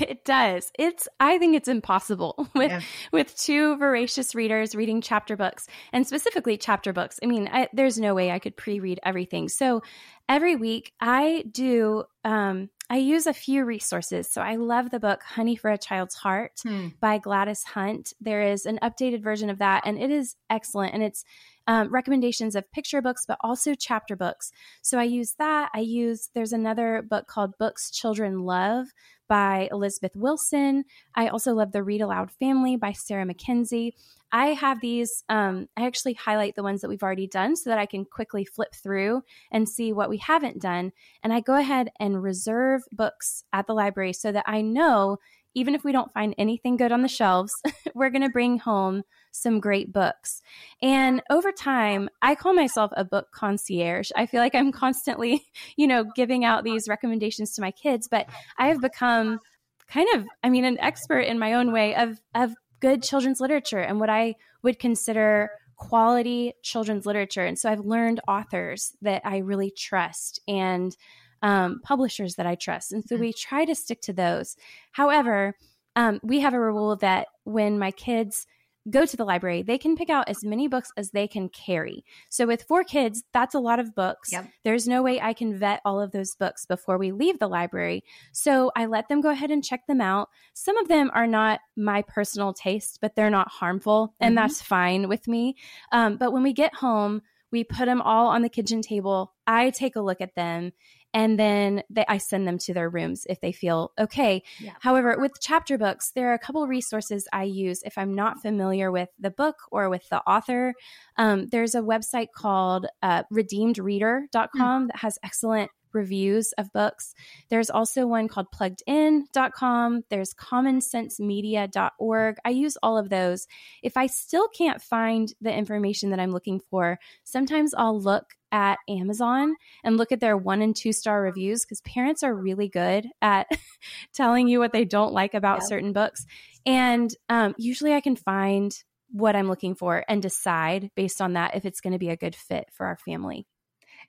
It 0.00 0.24
does. 0.24 0.70
It's 0.78 1.08
I 1.20 1.38
think 1.38 1.56
it's 1.56 1.68
impossible 1.68 2.48
with 2.54 2.70
yeah. 2.70 2.80
with 3.12 3.36
two 3.36 3.76
voracious 3.76 4.34
readers 4.34 4.74
reading 4.74 5.00
chapter 5.00 5.36
books 5.36 5.66
and 5.92 6.06
specifically 6.06 6.56
chapter 6.56 6.92
books. 6.92 7.18
I 7.22 7.26
mean, 7.26 7.48
I, 7.52 7.68
there's 7.72 7.98
no 7.98 8.14
way 8.14 8.30
I 8.30 8.38
could 8.38 8.56
pre-read 8.56 9.00
everything. 9.02 9.48
So 9.48 9.82
every 10.28 10.56
week 10.56 10.92
I 11.00 11.44
do 11.50 12.04
um, 12.24 12.70
I 12.90 12.96
use 12.96 13.26
a 13.26 13.34
few 13.34 13.64
resources. 13.64 14.30
So 14.30 14.40
I 14.40 14.56
love 14.56 14.90
the 14.90 15.00
book 15.00 15.22
Honey 15.22 15.56
for 15.56 15.70
a 15.70 15.78
Child's 15.78 16.14
Heart 16.14 16.60
hmm. 16.62 16.88
by 17.00 17.18
Gladys 17.18 17.64
Hunt. 17.64 18.14
There 18.20 18.42
is 18.42 18.64
an 18.64 18.78
updated 18.82 19.22
version 19.22 19.50
of 19.50 19.58
that, 19.58 19.82
and 19.84 19.98
it 19.98 20.10
is 20.10 20.36
excellent. 20.48 20.94
And 20.94 21.02
it's 21.02 21.24
um, 21.68 21.92
recommendations 21.92 22.56
of 22.56 22.70
picture 22.72 23.00
books, 23.00 23.24
but 23.28 23.38
also 23.42 23.74
chapter 23.74 24.16
books. 24.16 24.50
So 24.82 24.98
I 24.98 25.04
use 25.04 25.34
that. 25.38 25.70
I 25.74 25.80
use, 25.80 26.30
there's 26.34 26.52
another 26.52 27.02
book 27.08 27.28
called 27.28 27.58
Books 27.58 27.90
Children 27.90 28.40
Love 28.40 28.86
by 29.28 29.68
Elizabeth 29.70 30.12
Wilson. 30.16 30.84
I 31.14 31.28
also 31.28 31.52
love 31.52 31.72
The 31.72 31.84
Read 31.84 32.00
Aloud 32.00 32.30
Family 32.32 32.76
by 32.76 32.92
Sarah 32.92 33.26
Mackenzie. 33.26 33.94
I 34.32 34.48
have 34.48 34.80
these, 34.80 35.22
um, 35.28 35.68
I 35.76 35.86
actually 35.86 36.14
highlight 36.14 36.54
the 36.54 36.62
ones 36.62 36.80
that 36.80 36.88
we've 36.88 37.02
already 37.02 37.26
done 37.26 37.54
so 37.54 37.68
that 37.68 37.78
I 37.78 37.86
can 37.86 38.06
quickly 38.06 38.46
flip 38.46 38.74
through 38.74 39.22
and 39.52 39.68
see 39.68 39.92
what 39.92 40.08
we 40.08 40.16
haven't 40.16 40.60
done. 40.60 40.92
And 41.22 41.34
I 41.34 41.40
go 41.40 41.54
ahead 41.54 41.90
and 42.00 42.22
reserve 42.22 42.82
books 42.92 43.44
at 43.52 43.66
the 43.66 43.74
library 43.74 44.14
so 44.14 44.32
that 44.32 44.44
I 44.46 44.62
know 44.62 45.18
even 45.54 45.74
if 45.74 45.82
we 45.82 45.92
don't 45.92 46.12
find 46.12 46.34
anything 46.38 46.76
good 46.76 46.92
on 46.92 47.02
the 47.02 47.08
shelves, 47.08 47.52
we're 47.94 48.10
going 48.10 48.22
to 48.22 48.28
bring 48.28 48.58
home 48.58 49.02
some 49.38 49.60
great 49.60 49.92
books. 49.92 50.42
And 50.82 51.22
over 51.30 51.52
time, 51.52 52.08
I 52.22 52.34
call 52.34 52.54
myself 52.54 52.90
a 52.96 53.04
book 53.04 53.28
concierge. 53.32 54.10
I 54.16 54.26
feel 54.26 54.40
like 54.40 54.54
I'm 54.54 54.72
constantly, 54.72 55.44
you 55.76 55.86
know, 55.86 56.04
giving 56.14 56.44
out 56.44 56.64
these 56.64 56.88
recommendations 56.88 57.54
to 57.54 57.60
my 57.60 57.70
kids, 57.70 58.08
but 58.08 58.26
I 58.58 58.68
have 58.68 58.80
become 58.80 59.40
kind 59.88 60.08
of, 60.14 60.26
I 60.42 60.50
mean, 60.50 60.64
an 60.64 60.78
expert 60.80 61.20
in 61.20 61.38
my 61.38 61.54
own 61.54 61.72
way 61.72 61.94
of 61.94 62.20
of 62.34 62.54
good 62.80 63.02
children's 63.02 63.40
literature 63.40 63.80
and 63.80 63.98
what 63.98 64.10
I 64.10 64.36
would 64.62 64.78
consider 64.78 65.50
quality 65.76 66.52
children's 66.62 67.06
literature. 67.06 67.44
And 67.44 67.58
so 67.58 67.70
I've 67.70 67.80
learned 67.80 68.20
authors 68.28 68.92
that 69.02 69.22
I 69.24 69.38
really 69.38 69.70
trust 69.70 70.40
and 70.46 70.94
um, 71.40 71.80
publishers 71.84 72.34
that 72.34 72.46
I 72.46 72.56
trust. 72.56 72.92
And 72.92 73.04
so 73.04 73.14
mm-hmm. 73.14 73.22
we 73.22 73.32
try 73.32 73.64
to 73.64 73.74
stick 73.74 74.00
to 74.02 74.12
those. 74.12 74.56
However, 74.92 75.54
um, 75.94 76.20
we 76.22 76.40
have 76.40 76.54
a 76.54 76.60
rule 76.60 76.96
that 76.96 77.28
when 77.44 77.78
my 77.78 77.90
kids 77.92 78.46
go 78.90 79.06
to 79.06 79.16
the 79.16 79.24
library, 79.24 79.62
they 79.62 79.78
can 79.78 79.96
pick 79.96 80.10
out 80.10 80.28
as 80.28 80.44
many 80.44 80.68
books 80.68 80.90
as 80.96 81.10
they 81.10 81.26
can 81.28 81.48
carry. 81.48 82.04
So 82.28 82.46
with 82.46 82.62
four 82.62 82.84
kids, 82.84 83.24
that's 83.32 83.54
a 83.54 83.60
lot 83.60 83.78
of 83.78 83.94
books. 83.94 84.32
Yep. 84.32 84.48
There's 84.64 84.88
no 84.88 85.02
way 85.02 85.20
I 85.20 85.32
can 85.32 85.58
vet 85.58 85.80
all 85.84 86.00
of 86.00 86.12
those 86.12 86.34
books 86.34 86.66
before 86.66 86.98
we 86.98 87.12
leave 87.12 87.38
the 87.38 87.48
library. 87.48 88.04
So 88.32 88.70
I 88.76 88.86
let 88.86 89.08
them 89.08 89.20
go 89.20 89.30
ahead 89.30 89.50
and 89.50 89.64
check 89.64 89.86
them 89.86 90.00
out. 90.00 90.28
Some 90.54 90.76
of 90.76 90.88
them 90.88 91.10
are 91.14 91.26
not 91.26 91.60
my 91.76 92.02
personal 92.02 92.52
taste, 92.52 92.98
but 93.00 93.14
they're 93.14 93.30
not 93.30 93.48
harmful, 93.48 94.14
and 94.20 94.36
mm-hmm. 94.36 94.46
that's 94.46 94.62
fine 94.62 95.08
with 95.08 95.28
me. 95.28 95.56
Um, 95.92 96.16
but 96.16 96.32
when 96.32 96.42
we 96.42 96.52
get 96.52 96.74
home, 96.74 97.22
we 97.50 97.64
put 97.64 97.86
them 97.86 98.02
all 98.02 98.28
on 98.28 98.42
the 98.42 98.48
kitchen 98.48 98.82
table. 98.82 99.34
I 99.46 99.70
take 99.70 99.96
a 99.96 100.00
look 100.00 100.20
at 100.20 100.34
them 100.34 100.72
and 101.14 101.38
then 101.38 101.82
they, 101.90 102.04
I 102.08 102.18
send 102.18 102.46
them 102.46 102.58
to 102.58 102.74
their 102.74 102.88
rooms 102.88 103.26
if 103.28 103.40
they 103.40 103.52
feel 103.52 103.92
okay. 103.98 104.42
Yeah. 104.60 104.72
However, 104.80 105.16
with 105.18 105.32
chapter 105.40 105.78
books, 105.78 106.12
there 106.14 106.30
are 106.30 106.34
a 106.34 106.38
couple 106.38 106.66
resources 106.66 107.26
I 107.32 107.44
use 107.44 107.82
if 107.84 107.96
I'm 107.96 108.14
not 108.14 108.42
familiar 108.42 108.90
with 108.90 109.08
the 109.18 109.30
book 109.30 109.56
or 109.70 109.88
with 109.88 110.08
the 110.10 110.20
author. 110.20 110.74
Um, 111.16 111.46
there's 111.46 111.74
a 111.74 111.80
website 111.80 112.28
called 112.34 112.86
uh, 113.02 113.22
redeemedreader.com 113.32 114.84
mm. 114.84 114.86
that 114.88 114.96
has 114.96 115.18
excellent 115.22 115.70
reviews 115.92 116.52
of 116.52 116.72
books. 116.72 117.14
There's 117.48 117.70
also 117.70 118.06
one 118.06 118.28
called 118.28 118.46
pluggedin.com. 118.54 120.04
There's 120.10 120.34
commonsensemedia.org. 120.34 122.36
I 122.44 122.50
use 122.50 122.76
all 122.82 122.98
of 122.98 123.08
those. 123.08 123.46
If 123.82 123.96
I 123.96 124.06
still 124.06 124.48
can't 124.48 124.82
find 124.82 125.32
the 125.40 125.54
information 125.54 126.10
that 126.10 126.20
I'm 126.20 126.32
looking 126.32 126.60
for, 126.70 126.98
sometimes 127.24 127.72
I'll 127.74 128.00
look 128.00 128.34
at 128.52 128.78
Amazon 128.88 129.54
and 129.84 129.96
look 129.96 130.12
at 130.12 130.20
their 130.20 130.36
one 130.36 130.62
and 130.62 130.74
two 130.74 130.92
star 130.92 131.22
reviews 131.22 131.64
because 131.64 131.80
parents 131.82 132.22
are 132.22 132.34
really 132.34 132.68
good 132.68 133.06
at 133.20 133.46
telling 134.14 134.48
you 134.48 134.58
what 134.58 134.72
they 134.72 134.84
don't 134.84 135.12
like 135.12 135.34
about 135.34 135.66
certain 135.66 135.92
books. 135.92 136.24
And 136.66 137.10
um, 137.28 137.54
usually 137.58 137.94
I 137.94 138.00
can 138.00 138.16
find 138.16 138.72
what 139.10 139.36
I'm 139.36 139.48
looking 139.48 139.74
for 139.74 140.04
and 140.08 140.22
decide 140.22 140.90
based 140.94 141.20
on 141.20 141.34
that 141.34 141.54
if 141.54 141.64
it's 141.64 141.80
going 141.80 141.92
to 141.92 141.98
be 141.98 142.10
a 142.10 142.16
good 142.16 142.36
fit 142.36 142.68
for 142.72 142.86
our 142.86 142.96
family. 142.96 143.46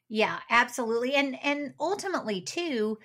Yeah, 0.10 0.39
absolutely. 0.50 1.13
And 1.13 1.38
and 1.43 1.74
ultimately 1.79 2.41
too, 2.41 2.98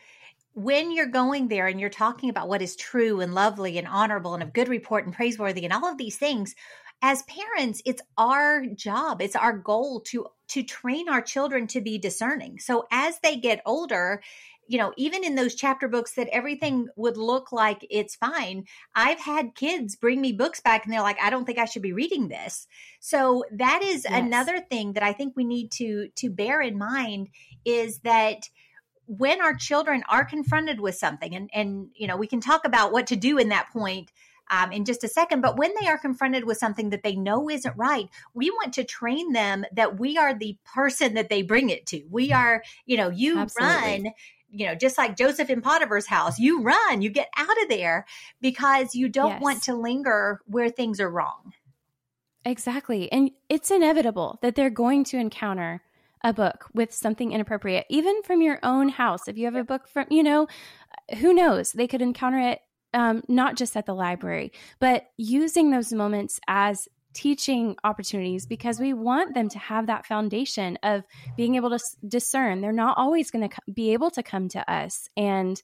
when 0.55 0.93
you're 0.93 1.07
going 1.07 1.49
there 1.49 1.67
and 1.67 1.81
you're 1.81 1.91
talking 1.91 2.31
about 2.31 2.49
what 2.49 2.63
is 2.63 2.77
true 2.77 3.21
and 3.21 3.35
lovely 3.35 3.77
and 3.79 3.87
honorable 3.87 4.35
and 4.35 4.43
of 4.43 4.53
good 4.53 4.69
report 4.69 5.05
and 5.05 5.15
praiseworthy 5.15 5.65
and 5.65 5.73
all 5.73 5.87
of 5.87 5.99
these 5.99 6.17
things, 6.17 6.55
as 7.03 7.23
parents, 7.25 7.83
it's 7.85 8.01
our 8.17 8.65
job, 8.67 9.21
it's 9.21 9.37
our 9.37 9.57
goal 9.57 10.01
to 10.01 10.27
to 10.49 10.63
train 10.63 11.09
our 11.09 11.23
children 11.23 11.67
to 11.69 11.81
be 11.81 11.99
discerning. 11.99 12.59
So 12.59 12.87
as 12.91 13.19
they 13.21 13.37
get 13.37 13.63
older, 13.65 14.23
you 14.67 14.79
know, 14.79 14.93
even 14.97 15.25
in 15.25 15.35
those 15.35 15.55
chapter 15.55 15.89
books 15.89 16.15
that 16.15 16.29
everything 16.29 16.89
would 16.97 17.17
look 17.17 17.53
like 17.53 17.87
it's 17.91 18.17
fine, 18.17 18.65
I've 18.95 19.21
had 19.21 19.55
kids 19.55 19.97
bring 19.97 20.21
me 20.21 20.33
books 20.33 20.61
back 20.61 20.85
and 20.85 20.93
they're 20.93 21.03
like, 21.03 21.21
I 21.21 21.31
don't 21.31 21.45
think 21.45 21.59
I 21.59 21.67
should 21.67 21.83
be 21.83 21.93
reading 21.93 22.29
this. 22.29 22.67
So 23.01 23.45
that 23.53 23.83
is 23.83 24.07
yes. 24.09 24.13
another 24.13 24.61
thing 24.61 24.95
that 24.95 25.03
I 25.03 25.13
think 25.13 25.35
we 25.37 25.45
need 25.45 25.71
to 25.73 26.09
to 26.17 26.31
bear 26.31 26.61
in 26.61 26.79
mind 26.79 27.29
is 27.65 27.99
that 28.01 28.49
when 29.07 29.43
our 29.43 29.55
children 29.55 30.03
are 30.09 30.25
confronted 30.25 30.81
with 30.81 30.95
something 30.95 31.35
and 31.35 31.51
and 31.53 31.89
you 31.95 32.07
know, 32.07 32.17
we 32.17 32.27
can 32.27 32.41
talk 32.41 32.65
about 32.65 32.93
what 32.93 33.09
to 33.09 33.17
do 33.17 33.39
in 33.39 33.51
that 33.51 33.71
point 33.71 34.11
um, 34.51 34.73
in 34.73 34.85
just 34.85 35.05
a 35.05 35.09
second. 35.09 35.41
But 35.41 35.57
when 35.57 35.73
they 35.81 35.89
are 35.89 35.99
confronted 35.99 36.45
with 36.45 36.59
something 36.59 36.91
that 36.91 37.03
they 37.03 37.17
know 37.17 37.49
isn't 37.51 37.77
right, 37.77 38.09
we 38.35 38.51
want 38.51 38.75
to 38.75 38.85
train 38.85 39.33
them 39.33 39.65
that 39.73 39.99
we 39.99 40.17
are 40.17 40.35
the 40.35 40.57
person 40.65 41.15
that 41.15 41.29
they 41.29 41.43
bring 41.43 41.71
it 41.71 41.87
to. 41.87 42.03
We 42.11 42.33
are, 42.33 42.63
you 42.87 42.97
know, 42.97 43.11
you 43.11 43.39
Absolutely. 43.39 43.75
run 43.75 44.13
you 44.55 44.67
know, 44.67 44.75
just 44.77 44.97
like 44.97 45.17
Joseph 45.17 45.51
in 45.51 45.61
Potiphar's 45.61 46.07
house, 46.07 46.39
you 46.39 46.63
run, 46.63 47.03
you 47.03 47.11
get 47.11 47.29
out 47.37 47.61
of 47.63 47.69
there 47.69 48.07
because 48.41 48.95
you 48.95 49.09
don't 49.09 49.33
yes. 49.33 49.43
want 49.43 49.63
to 49.65 49.75
linger 49.75 50.41
where 50.47 50.71
things 50.71 51.01
are 51.01 51.11
wrong. 51.11 51.53
Exactly. 52.45 53.11
And 53.11 53.33
it's 53.49 53.73
inevitable 53.73 54.39
that 54.43 54.55
they're 54.55 54.71
going 54.71 55.03
to 55.05 55.17
encounter 55.17 55.83
a 56.23 56.33
book 56.33 56.69
with 56.73 56.93
something 56.93 57.33
inappropriate, 57.33 57.87
even 57.91 58.23
from 58.23 58.43
your 58.43 58.61
own 58.63 58.91
house. 58.91 59.27
If 59.27 59.37
you 59.37 59.45
have 59.47 59.57
a 59.57 59.65
book 59.65 59.89
from, 59.89 60.07
you 60.09 60.23
know, 60.23 60.47
who 61.19 61.35
knows? 61.35 61.73
They 61.73 61.89
could 61.89 62.01
encounter 62.01 62.39
it 62.39 62.61
um, 62.95 63.23
not 63.29 63.57
just 63.57 63.77
at 63.77 63.87
the 63.87 63.95
library, 63.95 64.53
but 64.79 65.07
using 65.17 65.71
those 65.71 65.93
moments 65.93 66.41
as 66.49 66.89
teaching 67.13 67.77
opportunities 67.85 68.45
because 68.45 68.81
we 68.81 68.93
want 68.93 69.35
them 69.35 69.49
to 69.49 69.59
have 69.59 69.87
that 69.87 70.05
foundation 70.05 70.77
of 70.83 71.05
being 71.37 71.55
able 71.55 71.71
to 71.71 71.79
discern. 72.07 72.61
They're 72.61 72.73
not 72.73 72.99
always 72.99 73.31
going 73.31 73.49
to 73.49 73.57
be 73.73 73.93
able 73.93 74.11
to 74.13 74.23
come 74.23 74.49
to 74.49 74.71
us 74.71 75.09
and 75.17 75.61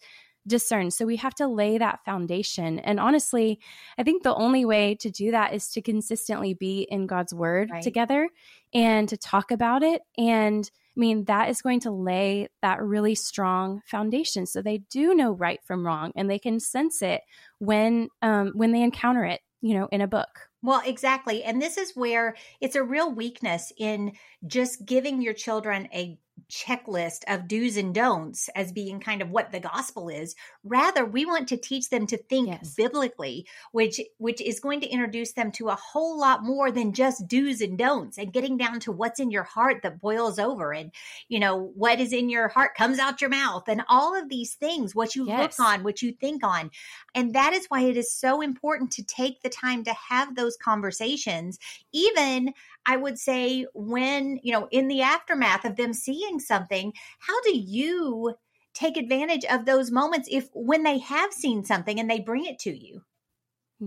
discern. 0.47 0.91
So 0.91 1.05
we 1.05 1.17
have 1.17 1.35
to 1.35 1.47
lay 1.47 1.77
that 1.79 2.01
foundation. 2.05 2.79
And 2.79 2.99
honestly, 2.99 3.61
I 3.99 4.05
think 4.05 4.23
the 4.23 4.35
only 4.35 4.65
way 4.65 4.95
to 4.97 5.11
do 5.11 5.33
that 5.33 5.53
is 5.53 5.69
to 5.73 5.83
consistently 5.83 6.55
be 6.55 6.87
in 6.91 7.07
God's 7.07 7.35
word 7.35 7.71
right. 7.71 7.83
together 7.83 8.29
and 8.73 9.09
to 9.09 9.17
talk 9.17 9.51
about 9.51 9.83
it. 9.83 10.03
And 10.17 10.71
I 10.97 11.01
mean, 11.01 11.25
that 11.25 11.49
is 11.49 11.63
going 11.63 11.81
to 11.81 11.91
lay 11.91 12.49
that 12.63 12.83
really 12.83 13.15
strong 13.15 13.81
foundation 13.87 14.47
so 14.47 14.61
they 14.61 14.79
do 14.91 15.15
know 15.15 15.33
right 15.33 15.61
from 15.65 15.87
wrong 15.87 16.13
and 16.17 16.29
they 16.29 16.39
can 16.39 16.59
sense 16.59 17.01
it 17.01 17.23
when 17.59 18.09
um, 18.23 18.53
when 18.55 18.73
they 18.73 18.83
encounter 18.83 19.25
it, 19.25 19.41
you 19.61 19.75
know, 19.75 19.89
in 19.93 20.01
a 20.01 20.09
book. 20.09 20.49
Well, 20.63 20.83
exactly. 20.85 21.43
And 21.43 21.63
this 21.63 21.79
is 21.79 21.93
where 21.95 22.37
it's 22.61 22.77
a 22.77 22.83
real 22.83 23.11
weakness 23.11 23.73
in 23.79 24.13
just 24.47 24.85
giving 24.85 25.23
your 25.23 25.33
children 25.33 25.89
a 25.95 26.19
checklist 26.51 27.21
of 27.29 27.49
do's 27.49 27.77
and 27.77 27.95
don'ts 27.95 28.51
as 28.55 28.73
being 28.73 29.01
kind 29.01 29.23
of 29.23 29.31
what 29.31 29.53
the 29.53 29.61
gospel 29.61 30.09
is 30.09 30.35
rather 30.65 31.05
we 31.05 31.25
want 31.25 31.49
to 31.49 31.57
teach 31.57 31.89
them 31.89 32.07
to 32.07 32.17
think 32.17 32.49
yes. 32.49 32.75
biblically 32.75 33.47
which 33.73 34.01
which 34.19 34.41
is 34.41 34.61
going 34.61 34.81
to 34.81 34.89
introduce 34.89 35.33
them 35.33 35.53
to 35.53 35.69
a 35.69 35.77
whole 35.77 36.19
lot 36.19 36.45
more 36.45 36.71
than 36.71 36.93
just 36.93 37.27
do's 37.29 37.61
and 37.61 37.79
don'ts 37.79 38.19
and 38.19 38.33
getting 38.33 38.57
down 38.57 38.81
to 38.81 38.93
what's 38.93 39.21
in 39.21 39.31
your 39.31 39.45
heart 39.45 39.81
that 39.83 40.01
boils 40.01 40.39
over 40.39 40.73
and 40.73 40.91
you 41.29 41.39
know 41.39 41.71
what 41.75 42.01
is 42.01 42.13
in 42.13 42.29
your 42.29 42.49
heart 42.49 42.75
comes 42.75 42.99
out 42.99 43.21
your 43.21 43.31
mouth 43.31 43.65
and 43.69 43.83
all 43.89 44.19
of 44.21 44.29
these 44.29 44.55
things 44.55 44.95
what 44.95 45.15
you 45.15 45.27
yes. 45.27 45.59
look 45.59 45.67
on 45.67 45.83
what 45.85 46.03
you 46.03 46.13
think 46.13 46.45
on 46.45 46.71
and 47.15 47.35
that 47.35 47.53
is 47.53 47.67
why 47.69 47.83
it 47.83 47.97
is 47.97 48.13
so 48.13 48.41
important 48.41 48.91
to 48.91 49.03
take 49.05 49.41
the 49.43 49.49
time 49.49 49.85
to 49.85 49.95
have 49.95 50.35
those 50.35 50.57
conversations 50.57 51.59
even 51.93 52.53
I 52.87 52.97
would 52.97 53.19
say 53.19 53.67
when, 53.75 54.39
you 54.43 54.53
know, 54.53 54.69
in 54.71 54.89
the 54.89 55.03
aftermath 55.03 55.65
of 55.65 55.77
them 55.77 55.93
seeing 55.93 56.41
something, 56.41 56.93
how 57.19 57.41
do 57.43 57.57
you 57.57 58.35
take 58.75 58.97
advantage 58.97 59.45
of 59.45 59.65
those 59.65 59.91
moments 59.91 60.29
if 60.31 60.49
when 60.55 60.83
they 60.83 60.99
have 60.99 61.33
seen 61.33 61.65
something 61.65 61.99
and 61.99 62.11
they 62.11 62.21
bring 62.21 62.47
it 62.47 62.59
to 62.61 62.71
you? 62.71 63.03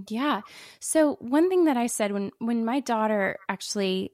Yeah. 0.09 0.41
So 0.79 1.17
one 1.19 1.49
thing 1.49 1.65
that 1.65 1.77
I 1.77 1.87
said 1.87 2.11
when 2.11 2.31
when 2.39 2.65
my 2.65 2.79
daughter 2.79 3.37
actually 3.47 4.11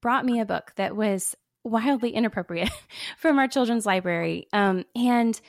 brought 0.00 0.24
me 0.24 0.40
a 0.40 0.46
book 0.46 0.72
that 0.76 0.96
was 0.96 1.34
wildly 1.64 2.10
inappropriate 2.10 2.70
from 3.18 3.38
our 3.38 3.48
children's 3.48 3.86
library 3.86 4.46
um, 4.52 4.84
and 4.94 5.40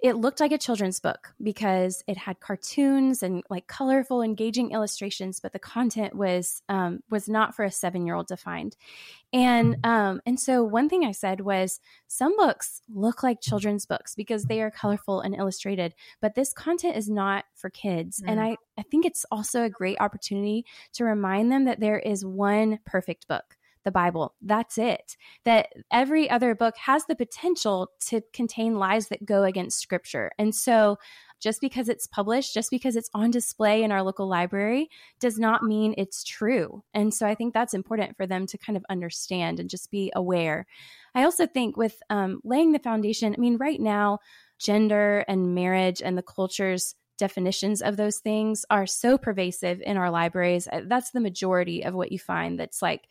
it 0.00 0.14
looked 0.14 0.38
like 0.38 0.52
a 0.52 0.58
children's 0.58 1.00
book 1.00 1.34
because 1.42 2.04
it 2.06 2.16
had 2.16 2.38
cartoons 2.38 3.22
and 3.22 3.42
like 3.50 3.66
colorful, 3.66 4.22
engaging 4.22 4.70
illustrations, 4.70 5.40
but 5.40 5.52
the 5.52 5.58
content 5.58 6.14
was 6.14 6.62
um, 6.68 7.00
was 7.10 7.28
not 7.28 7.56
for 7.56 7.64
a 7.64 7.70
seven 7.70 8.06
year 8.06 8.14
old 8.14 8.28
to 8.28 8.36
find. 8.36 8.76
And 9.32 9.76
mm. 9.82 9.88
um, 9.88 10.20
and 10.24 10.38
so 10.38 10.62
one 10.62 10.88
thing 10.88 11.04
I 11.04 11.10
said 11.10 11.40
was 11.40 11.80
some 12.06 12.36
books 12.36 12.80
look 12.88 13.24
like 13.24 13.40
children's 13.40 13.86
books 13.86 14.14
because 14.14 14.44
they 14.44 14.62
are 14.62 14.70
colorful 14.70 15.20
and 15.20 15.34
illustrated, 15.34 15.94
but 16.20 16.36
this 16.36 16.52
content 16.52 16.96
is 16.96 17.08
not 17.10 17.44
for 17.56 17.68
kids. 17.68 18.20
Mm. 18.20 18.30
And 18.30 18.40
I 18.40 18.56
I 18.78 18.82
think 18.82 19.04
it's 19.04 19.26
also 19.32 19.64
a 19.64 19.70
great 19.70 20.00
opportunity 20.00 20.64
to 20.92 21.04
remind 21.04 21.50
them 21.50 21.64
that 21.64 21.80
there 21.80 21.98
is 21.98 22.24
one 22.24 22.78
perfect 22.86 23.26
book 23.26 23.56
the 23.88 23.92
Bible. 23.92 24.34
That's 24.42 24.76
it. 24.76 25.16
That 25.44 25.68
every 25.90 26.28
other 26.28 26.54
book 26.54 26.76
has 26.76 27.06
the 27.06 27.16
potential 27.16 27.88
to 28.08 28.20
contain 28.34 28.74
lies 28.74 29.08
that 29.08 29.24
go 29.24 29.44
against 29.44 29.80
scripture. 29.80 30.30
And 30.38 30.54
so 30.54 30.98
just 31.40 31.60
because 31.60 31.88
it's 31.88 32.06
published, 32.06 32.52
just 32.52 32.70
because 32.70 32.96
it's 32.96 33.08
on 33.14 33.30
display 33.30 33.82
in 33.82 33.92
our 33.92 34.02
local 34.02 34.28
library, 34.28 34.90
does 35.20 35.38
not 35.38 35.62
mean 35.62 35.94
it's 35.96 36.22
true. 36.22 36.82
And 36.92 37.14
so 37.14 37.26
I 37.26 37.34
think 37.34 37.54
that's 37.54 37.74
important 37.74 38.16
for 38.16 38.26
them 38.26 38.46
to 38.48 38.58
kind 38.58 38.76
of 38.76 38.84
understand 38.90 39.58
and 39.58 39.70
just 39.70 39.90
be 39.90 40.12
aware. 40.14 40.66
I 41.14 41.24
also 41.24 41.46
think 41.46 41.76
with 41.76 42.02
um, 42.10 42.40
laying 42.44 42.72
the 42.72 42.78
foundation, 42.78 43.34
I 43.34 43.40
mean, 43.40 43.56
right 43.56 43.80
now, 43.80 44.18
gender 44.58 45.24
and 45.28 45.54
marriage 45.54 46.02
and 46.02 46.18
the 46.18 46.22
culture's 46.22 46.94
definitions 47.18 47.82
of 47.82 47.96
those 47.96 48.18
things 48.18 48.64
are 48.70 48.86
so 48.86 49.18
pervasive 49.18 49.80
in 49.82 49.96
our 49.96 50.10
libraries. 50.10 50.68
That's 50.86 51.10
the 51.10 51.20
majority 51.20 51.84
of 51.84 51.94
what 51.94 52.12
you 52.12 52.18
find 52.18 52.58
that's 52.58 52.82
like, 52.82 53.08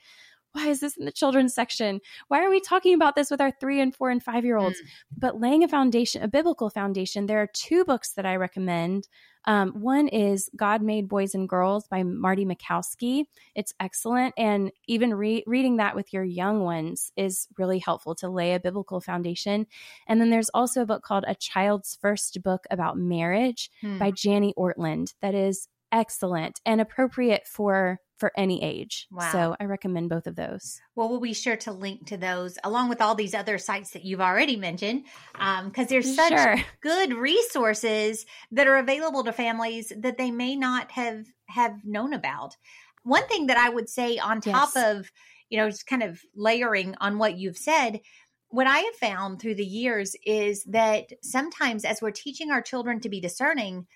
why 0.54 0.68
is 0.68 0.80
this 0.80 0.98
in 0.98 1.06
the 1.06 1.12
children's 1.12 1.54
section? 1.54 2.02
Why 2.28 2.44
are 2.44 2.50
we 2.50 2.60
talking 2.60 2.94
about 2.94 3.16
this 3.16 3.30
with 3.30 3.42
our 3.42 3.52
three 3.52 3.80
and 3.82 3.96
four 3.96 4.10
and 4.10 4.24
five 4.24 4.46
year 4.46 4.58
olds? 4.58 4.80
Mm. 4.80 4.88
But 5.18 5.40
laying 5.40 5.64
a 5.64 5.68
foundation, 5.68 6.24
a 6.24 6.28
biblical 6.28 6.70
foundation, 6.70 7.26
there 7.26 7.42
are 7.42 7.50
two 7.54 7.86
books 7.86 8.14
that 8.14 8.26
I 8.26 8.36
recommend. 8.36 9.08
Um, 9.46 9.70
one 9.72 10.10
is 10.10 10.50
God 10.58 10.82
Made 10.82 11.08
Boys 11.08 11.34
and 11.34 11.48
Girls 11.48 11.88
by 11.88 12.04
Marty 12.04 12.46
Machowski. 12.46 13.26
It's 13.56 13.74
excellent. 13.80 14.34
And 14.38 14.72
even 14.88 15.14
re- 15.14 15.44
reading 15.48 15.78
that 15.78 15.96
with 15.96 16.12
your 16.12 16.24
young 16.24 16.64
ones 16.64 17.14
is 17.16 17.48
really 17.58 17.80
helpful 17.80 18.14
to 18.16 18.30
lay 18.30 18.54
a 18.54 18.60
biblical 18.60 19.00
foundation. 19.00 19.66
And 20.06 20.20
then 20.20 20.32
there's 20.32 20.50
also 20.50 20.82
a 20.82 20.86
book 20.86 21.02
called 21.02 21.24
A 21.28 21.36
Child's 21.36 21.98
First 22.02 22.44
Book 22.44 22.66
About 22.70 22.98
Marriage 22.98 23.72
hmm. 23.80 23.98
by 23.98 24.12
Jani 24.22 24.54
Ortlund 24.58 25.14
that 25.22 25.34
is 25.34 25.70
excellent 25.92 26.60
and 26.66 26.82
appropriate 26.82 27.48
for 27.48 28.00
for 28.18 28.32
any 28.36 28.64
age. 28.64 29.08
Wow. 29.12 29.32
So 29.32 29.56
I 29.60 29.66
recommend 29.66 30.10
both 30.10 30.26
of 30.28 30.36
those. 30.36 30.82
Well, 30.96 31.08
we'll 31.08 31.20
be 31.20 31.34
sure 31.34 31.58
to 31.58 31.72
link 31.72 32.08
to 32.08 32.18
those 32.18 32.58
along 32.64 32.90
with 32.90 33.02
all 33.02 33.16
these 33.16 33.36
other 33.36 33.58
sites 33.58 33.92
that 33.92 34.04
you've 34.04 34.22
already 34.22 34.56
mentioned 34.56 35.04
because 35.34 35.62
um, 35.78 35.86
there's 35.88 36.16
such 36.16 36.34
sure. 36.34 36.56
good 36.82 37.14
resources 37.14 38.26
that 38.52 38.68
are 38.68 38.78
available 38.78 39.24
to 39.24 39.32
families 39.32 39.94
that 39.96 40.18
they 40.18 40.32
may 40.32 40.56
not 40.56 40.92
have 40.92 41.26
have 41.48 41.86
known 41.86 42.14
about. 42.14 42.58
One 43.04 43.28
thing 43.28 43.48
that 43.48 43.58
I 43.58 43.70
would 43.70 43.88
say 43.88 44.18
on 44.18 44.42
top 44.42 44.72
yes. 44.76 44.98
of, 44.98 45.12
you 45.50 45.58
know, 45.58 45.70
just 45.70 45.88
kind 45.88 46.04
of 46.04 46.20
layering 46.36 46.96
on 47.00 47.20
what 47.20 47.38
you've 47.38 47.58
said, 47.58 48.02
what 48.50 48.68
I 48.68 48.80
have 48.80 48.96
found 48.96 49.40
through 49.40 49.56
the 49.56 49.66
years 49.66 50.16
is 50.26 50.64
that 50.66 51.06
sometimes 51.22 51.86
as 51.86 52.02
we're 52.02 52.12
teaching 52.12 52.52
our 52.52 52.62
children 52.62 53.00
to 53.02 53.10
be 53.10 53.22
discerning, 53.22 53.88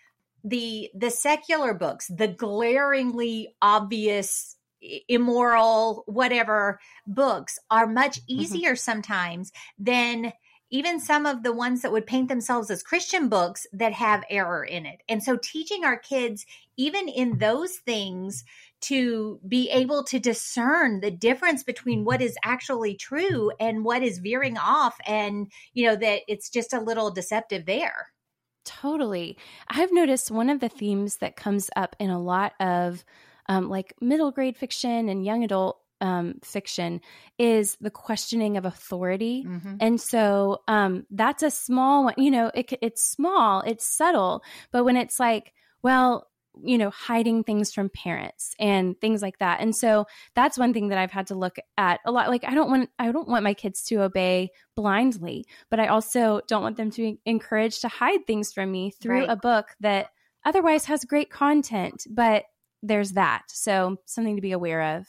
the 0.44 0.90
the 0.94 1.10
secular 1.10 1.74
books, 1.74 2.08
the 2.08 2.28
glaringly 2.28 3.56
obvious 3.62 4.58
immoral 5.08 6.04
whatever 6.08 6.80
books 7.06 7.60
are 7.70 7.88
much 7.88 8.20
mm-hmm. 8.22 8.42
easier 8.42 8.72
mm-hmm. 8.72 8.78
sometimes 8.78 9.52
than 9.78 10.34
even 10.72 11.00
some 11.00 11.26
of 11.26 11.44
the 11.44 11.52
ones 11.52 11.82
that 11.82 11.92
would 11.92 12.08
paint 12.08 12.30
themselves 12.30 12.72
as 12.72 12.82
Christian 12.82 13.28
books 13.28 13.68
that 13.74 13.92
have 13.92 14.24
error 14.30 14.64
in 14.64 14.86
it. 14.86 15.02
And 15.10 15.22
so 15.22 15.38
teaching 15.38 15.84
our 15.84 15.98
kids 15.98 16.46
even 16.78 17.10
in 17.10 17.38
those 17.38 17.76
things 17.86 18.46
to 18.82 19.40
be 19.48 19.70
able 19.70 20.04
to 20.06 20.18
discern 20.18 21.02
the 21.02 21.12
difference 21.12 21.62
between 21.62 22.06
what 22.06 22.22
is 22.22 22.36
actually 22.44 22.96
true 22.96 23.52
and 23.60 23.84
what 23.84 24.02
is 24.02 24.18
veering 24.18 24.58
off 24.58 24.98
and 25.06 25.52
you 25.74 25.86
know 25.86 25.96
that 25.96 26.22
it's 26.28 26.50
just 26.50 26.74
a 26.74 26.82
little 26.82 27.12
deceptive 27.12 27.66
there. 27.66 28.11
Totally. 28.66 29.38
I've 29.70 29.92
noticed 29.92 30.32
one 30.32 30.50
of 30.50 30.60
the 30.60 30.70
themes 30.70 31.18
that 31.18 31.36
comes 31.36 31.70
up 31.76 31.96
in 32.00 32.10
a 32.10 32.22
lot 32.22 32.54
of 32.60 33.04
um, 33.48 33.70
like 33.70 33.94
middle 34.00 34.32
grade 34.32 34.56
fiction 34.56 35.10
and 35.10 35.26
young 35.26 35.44
adult 35.44 35.80
um, 36.00 36.36
fiction 36.44 37.02
is 37.38 37.78
the 37.80 37.92
questioning 37.92 38.58
of 38.58 38.66
authority. 38.66 39.46
Mm-hmm. 39.48 39.76
And 39.80 40.02
so 40.02 40.62
um, 40.68 41.06
that's 41.12 41.44
a 41.44 41.52
small 41.52 42.06
one, 42.06 42.16
you 42.18 42.32
know, 42.32 42.52
it, 42.54 42.74
it's 42.82 43.04
small, 43.04 43.62
it's 43.62 43.86
subtle, 43.86 44.44
but 44.72 44.84
when 44.84 44.98
it's 44.98 45.20
like, 45.20 45.54
well, 45.84 46.28
you 46.64 46.78
know 46.78 46.90
hiding 46.90 47.44
things 47.44 47.74
from 47.74 47.90
parents 47.90 48.56
and 48.60 49.00
things 49.00 49.22
like 49.22 49.40
that. 49.40 49.62
And 49.62 49.76
so 49.76 50.06
that's 50.36 50.58
one 50.58 50.74
thing 50.74 50.90
that 50.90 50.98
i've 50.98 51.12
had 51.12 51.28
to 51.28 51.36
look 51.36 51.58
at 51.78 52.00
a 52.06 52.12
lot. 52.12 52.30
Like 52.30 52.44
i 52.44 52.54
don't 52.54 52.70
want 52.70 52.90
i 53.00 53.12
don't 53.12 53.28
want 53.28 53.44
my 53.44 53.54
kids 53.54 53.84
to 53.86 54.02
obey 54.02 54.50
blindly 54.76 55.46
but 55.70 55.80
i 55.80 55.88
also 55.88 56.42
don't 56.48 56.64
want 56.64 56.78
them 56.78 56.90
to 56.92 57.02
be 57.02 57.20
encouraged 57.26 57.82
to 57.82 57.88
hide 57.88 58.26
things 58.26 58.54
from 58.54 58.72
me 58.72 58.92
through 58.92 59.22
right. 59.22 59.30
a 59.30 59.36
book 59.36 59.68
that 59.80 60.08
otherwise 60.46 60.86
has 60.86 61.04
great 61.06 61.30
content 61.30 62.06
but 62.10 62.46
there's 62.84 63.12
that. 63.12 63.44
So 63.48 63.98
something 64.06 64.36
to 64.36 64.42
be 64.42 64.52
aware 64.52 64.98
of 64.98 65.08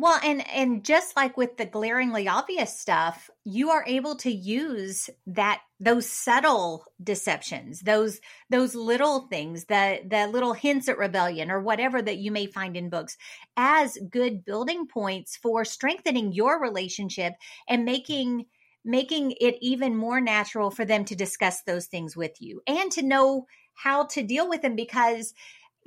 well, 0.00 0.20
and 0.22 0.48
and 0.48 0.84
just 0.84 1.16
like 1.16 1.36
with 1.36 1.56
the 1.56 1.66
glaringly 1.66 2.28
obvious 2.28 2.78
stuff, 2.78 3.28
you 3.44 3.70
are 3.70 3.82
able 3.84 4.14
to 4.18 4.30
use 4.30 5.10
that 5.26 5.60
those 5.80 6.08
subtle 6.08 6.84
deceptions, 7.02 7.80
those 7.80 8.20
those 8.48 8.76
little 8.76 9.26
things, 9.26 9.64
the 9.64 9.98
the 10.08 10.28
little 10.28 10.52
hints 10.52 10.88
at 10.88 10.98
rebellion 10.98 11.50
or 11.50 11.60
whatever 11.60 12.00
that 12.00 12.18
you 12.18 12.30
may 12.30 12.46
find 12.46 12.76
in 12.76 12.90
books 12.90 13.16
as 13.56 13.98
good 14.08 14.44
building 14.44 14.86
points 14.86 15.36
for 15.36 15.64
strengthening 15.64 16.32
your 16.32 16.62
relationship 16.62 17.32
and 17.68 17.84
making 17.84 18.46
making 18.84 19.32
it 19.40 19.56
even 19.60 19.96
more 19.96 20.20
natural 20.20 20.70
for 20.70 20.84
them 20.84 21.04
to 21.06 21.16
discuss 21.16 21.62
those 21.62 21.86
things 21.86 22.16
with 22.16 22.40
you 22.40 22.62
and 22.68 22.92
to 22.92 23.02
know 23.02 23.46
how 23.74 24.04
to 24.04 24.22
deal 24.22 24.48
with 24.48 24.62
them 24.62 24.76
because 24.76 25.34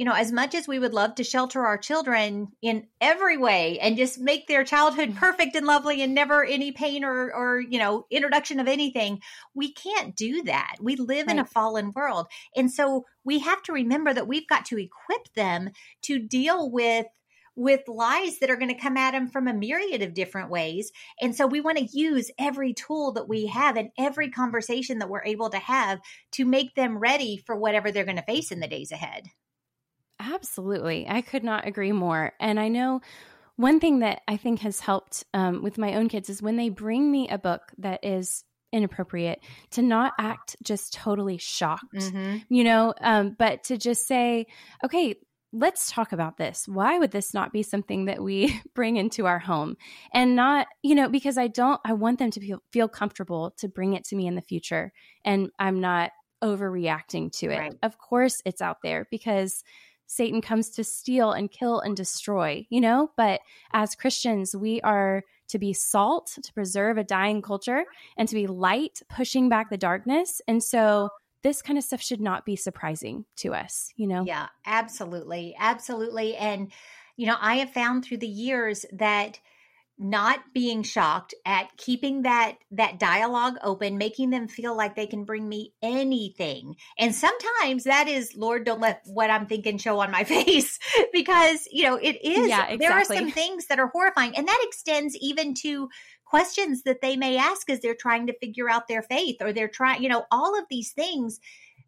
you 0.01 0.05
know, 0.05 0.13
as 0.13 0.31
much 0.31 0.55
as 0.55 0.67
we 0.67 0.79
would 0.79 0.95
love 0.95 1.13
to 1.13 1.23
shelter 1.23 1.63
our 1.63 1.77
children 1.77 2.47
in 2.63 2.87
every 2.99 3.37
way 3.37 3.77
and 3.77 3.97
just 3.97 4.19
make 4.19 4.47
their 4.47 4.63
childhood 4.63 5.09
mm-hmm. 5.09 5.19
perfect 5.19 5.55
and 5.55 5.67
lovely 5.67 6.01
and 6.01 6.15
never 6.15 6.43
any 6.43 6.71
pain 6.71 7.03
or, 7.03 7.31
or 7.31 7.61
you 7.61 7.77
know, 7.77 8.07
introduction 8.09 8.59
of 8.59 8.67
anything, 8.67 9.21
we 9.53 9.71
can't 9.71 10.15
do 10.15 10.41
that. 10.41 10.77
We 10.81 10.95
live 10.95 11.27
right. 11.27 11.35
in 11.35 11.39
a 11.39 11.45
fallen 11.45 11.91
world. 11.95 12.25
And 12.55 12.71
so 12.71 13.05
we 13.23 13.37
have 13.41 13.61
to 13.61 13.73
remember 13.73 14.11
that 14.11 14.27
we've 14.27 14.47
got 14.47 14.65
to 14.65 14.79
equip 14.79 15.31
them 15.35 15.69
to 16.01 16.17
deal 16.17 16.71
with 16.71 17.05
with 17.55 17.81
lies 17.87 18.39
that 18.39 18.49
are 18.49 18.55
going 18.55 18.73
to 18.73 18.81
come 18.81 18.97
at 18.97 19.11
them 19.11 19.27
from 19.27 19.47
a 19.47 19.53
myriad 19.53 20.01
of 20.01 20.15
different 20.15 20.49
ways. 20.49 20.91
And 21.21 21.35
so 21.35 21.45
we 21.45 21.61
want 21.61 21.77
to 21.77 21.85
use 21.95 22.31
every 22.39 22.73
tool 22.73 23.11
that 23.11 23.29
we 23.29 23.45
have 23.47 23.77
and 23.77 23.91
every 23.99 24.31
conversation 24.31 24.97
that 24.97 25.09
we're 25.09 25.25
able 25.25 25.51
to 25.51 25.59
have 25.59 25.99
to 26.31 26.45
make 26.45 26.73
them 26.73 26.97
ready 26.97 27.37
for 27.37 27.55
whatever 27.55 27.91
they're 27.91 28.03
going 28.03 28.15
to 28.15 28.23
face 28.23 28.51
in 28.51 28.61
the 28.61 28.67
days 28.67 28.91
ahead. 28.91 29.27
Absolutely. 30.21 31.07
I 31.07 31.21
could 31.21 31.43
not 31.43 31.67
agree 31.67 31.91
more. 31.91 32.33
And 32.39 32.59
I 32.59 32.67
know 32.67 33.01
one 33.55 33.79
thing 33.79 33.99
that 33.99 34.21
I 34.27 34.37
think 34.37 34.59
has 34.59 34.79
helped 34.79 35.23
um, 35.33 35.63
with 35.63 35.77
my 35.77 35.95
own 35.95 36.09
kids 36.09 36.29
is 36.29 36.41
when 36.41 36.57
they 36.57 36.69
bring 36.69 37.11
me 37.11 37.27
a 37.29 37.37
book 37.37 37.61
that 37.79 38.03
is 38.03 38.43
inappropriate 38.71 39.39
to 39.71 39.81
not 39.81 40.13
act 40.19 40.55
just 40.63 40.93
totally 40.93 41.37
shocked, 41.37 41.93
mm-hmm. 41.93 42.37
you 42.49 42.63
know, 42.63 42.93
um, 43.01 43.35
but 43.37 43.63
to 43.65 43.77
just 43.77 44.07
say, 44.07 44.45
okay, 44.83 45.15
let's 45.53 45.91
talk 45.91 46.13
about 46.13 46.37
this. 46.37 46.65
Why 46.67 46.97
would 46.97 47.11
this 47.11 47.33
not 47.33 47.51
be 47.51 47.63
something 47.63 48.05
that 48.05 48.23
we 48.23 48.61
bring 48.75 48.95
into 48.95 49.25
our 49.25 49.39
home? 49.39 49.75
And 50.13 50.35
not, 50.35 50.67
you 50.81 50.95
know, 50.95 51.09
because 51.09 51.37
I 51.37 51.47
don't, 51.47 51.81
I 51.83 51.93
want 51.93 52.19
them 52.19 52.31
to 52.31 52.39
feel, 52.39 52.59
feel 52.71 52.87
comfortable 52.87 53.53
to 53.57 53.67
bring 53.67 53.93
it 53.93 54.05
to 54.05 54.15
me 54.15 54.27
in 54.27 54.35
the 54.35 54.41
future. 54.41 54.93
And 55.25 55.49
I'm 55.59 55.81
not 55.81 56.11
overreacting 56.43 57.31
to 57.39 57.47
it. 57.47 57.59
Right. 57.59 57.73
Of 57.83 57.97
course, 57.97 58.41
it's 58.45 58.61
out 58.61 58.77
there 58.81 59.07
because 59.11 59.63
Satan 60.11 60.41
comes 60.41 60.69
to 60.71 60.83
steal 60.83 61.31
and 61.31 61.49
kill 61.49 61.79
and 61.79 61.95
destroy, 61.95 62.67
you 62.69 62.81
know? 62.81 63.11
But 63.15 63.39
as 63.71 63.95
Christians, 63.95 64.53
we 64.53 64.81
are 64.81 65.23
to 65.47 65.57
be 65.57 65.71
salt, 65.71 66.37
to 66.43 66.53
preserve 66.53 66.97
a 66.97 67.03
dying 67.05 67.41
culture, 67.41 67.85
and 68.17 68.27
to 68.27 68.35
be 68.35 68.45
light, 68.45 69.01
pushing 69.07 69.47
back 69.47 69.69
the 69.69 69.77
darkness. 69.77 70.41
And 70.49 70.61
so 70.61 71.07
this 71.43 71.61
kind 71.61 71.79
of 71.79 71.85
stuff 71.85 72.01
should 72.01 72.19
not 72.19 72.45
be 72.45 72.57
surprising 72.57 73.23
to 73.37 73.53
us, 73.53 73.93
you 73.95 74.05
know? 74.05 74.25
Yeah, 74.25 74.49
absolutely. 74.65 75.55
Absolutely. 75.57 76.35
And, 76.35 76.73
you 77.15 77.25
know, 77.25 77.37
I 77.39 77.55
have 77.55 77.71
found 77.71 78.03
through 78.03 78.17
the 78.17 78.27
years 78.27 78.85
that 78.91 79.39
not 80.01 80.39
being 80.51 80.81
shocked 80.81 81.35
at 81.45 81.77
keeping 81.77 82.23
that 82.23 82.57
that 82.71 82.97
dialogue 82.97 83.55
open 83.61 83.99
making 83.99 84.31
them 84.31 84.47
feel 84.47 84.75
like 84.75 84.95
they 84.95 85.05
can 85.05 85.25
bring 85.25 85.47
me 85.47 85.73
anything 85.83 86.75
and 86.97 87.13
sometimes 87.13 87.83
that 87.83 88.07
is 88.07 88.35
lord 88.35 88.65
don't 88.65 88.81
let 88.81 89.01
what 89.05 89.29
i'm 89.29 89.45
thinking 89.45 89.77
show 89.77 89.99
on 89.99 90.09
my 90.09 90.23
face 90.31 90.79
because 91.13 91.67
you 91.71 91.83
know 91.83 91.97
it 91.97 92.17
is 92.25 92.49
yeah, 92.49 92.67
exactly. 92.67 92.77
there 92.77 92.91
are 92.91 93.05
some 93.05 93.29
things 93.29 93.67
that 93.67 93.77
are 93.77 93.91
horrifying 93.93 94.35
and 94.35 94.47
that 94.47 94.59
extends 94.63 95.15
even 95.21 95.53
to 95.53 95.87
questions 96.25 96.81
that 96.83 97.01
they 97.01 97.15
may 97.15 97.37
ask 97.37 97.69
as 97.69 97.79
they're 97.81 97.93
trying 97.93 98.25
to 98.25 98.37
figure 98.39 98.67
out 98.67 98.87
their 98.87 99.03
faith 99.03 99.35
or 99.39 99.53
they're 99.53 99.67
trying 99.67 100.01
you 100.01 100.09
know 100.09 100.25
all 100.31 100.57
of 100.57 100.65
these 100.67 100.93
things 100.93 101.39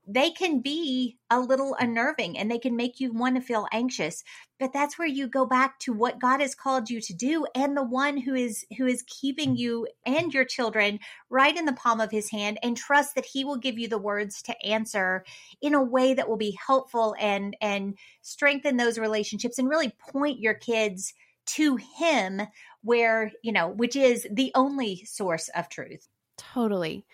they 0.06 0.32
can 0.32 0.60
be 0.60 1.18
a 1.30 1.40
little 1.40 1.76
unnerving 1.80 2.38
and 2.38 2.52
they 2.52 2.60
can 2.60 2.76
make 2.76 3.00
you 3.00 3.14
want 3.14 3.36
to 3.36 3.42
feel 3.42 3.68
anxious 3.72 4.24
but 4.60 4.72
that's 4.72 4.98
where 4.98 5.08
you 5.08 5.28
go 5.28 5.46
back 5.46 5.80
to 5.80 5.94
what 5.94 6.20
God 6.20 6.40
has 6.40 6.56
called 6.56 6.90
you 6.90 7.02
to 7.02 7.14
do 7.14 7.46
and 7.56 7.76
the 7.76 7.84
one 7.84 8.18
who 8.18 8.34
is 8.34 8.66
who 8.78 8.86
is 8.86 9.04
keeping 9.08 9.56
you 9.56 9.88
and 10.06 10.34
your 10.34 10.46
children 10.46 11.00
right 11.30 11.56
in 11.56 11.66
the 11.66 11.74
palm 11.74 12.02
of 12.02 12.12
his 12.12 12.30
hand 12.30 12.60
and 12.64 12.76
trust 12.76 13.16
that 13.16 13.26
he 13.26 13.46
will 13.46 13.58
give 13.58 13.78
you 13.78 13.88
the 13.88 13.98
words 13.98 14.42
to 14.44 14.66
answer 14.66 15.24
in 15.62 15.74
a 15.74 15.84
way 15.84 16.14
that 16.14 16.28
will 16.28 16.38
be 16.38 16.58
helpful 16.66 17.16
and 17.20 17.56
and 17.62 17.98
strengthen 18.22 18.78
those 18.78 18.98
relationships 18.98 19.58
and 19.58 19.70
really 19.70 19.94
point 20.12 20.40
your 20.40 20.54
kids 20.54 21.14
to 21.46 21.78
him 21.98 22.42
where 22.84 23.32
you 23.42 23.52
know 23.52 23.70
which 23.70 23.96
is 23.96 24.28
the 24.32 24.52
only 24.56 25.04
source 25.06 25.50
of 25.56 25.70
truth. 25.70 26.08
Totally. 26.38 27.06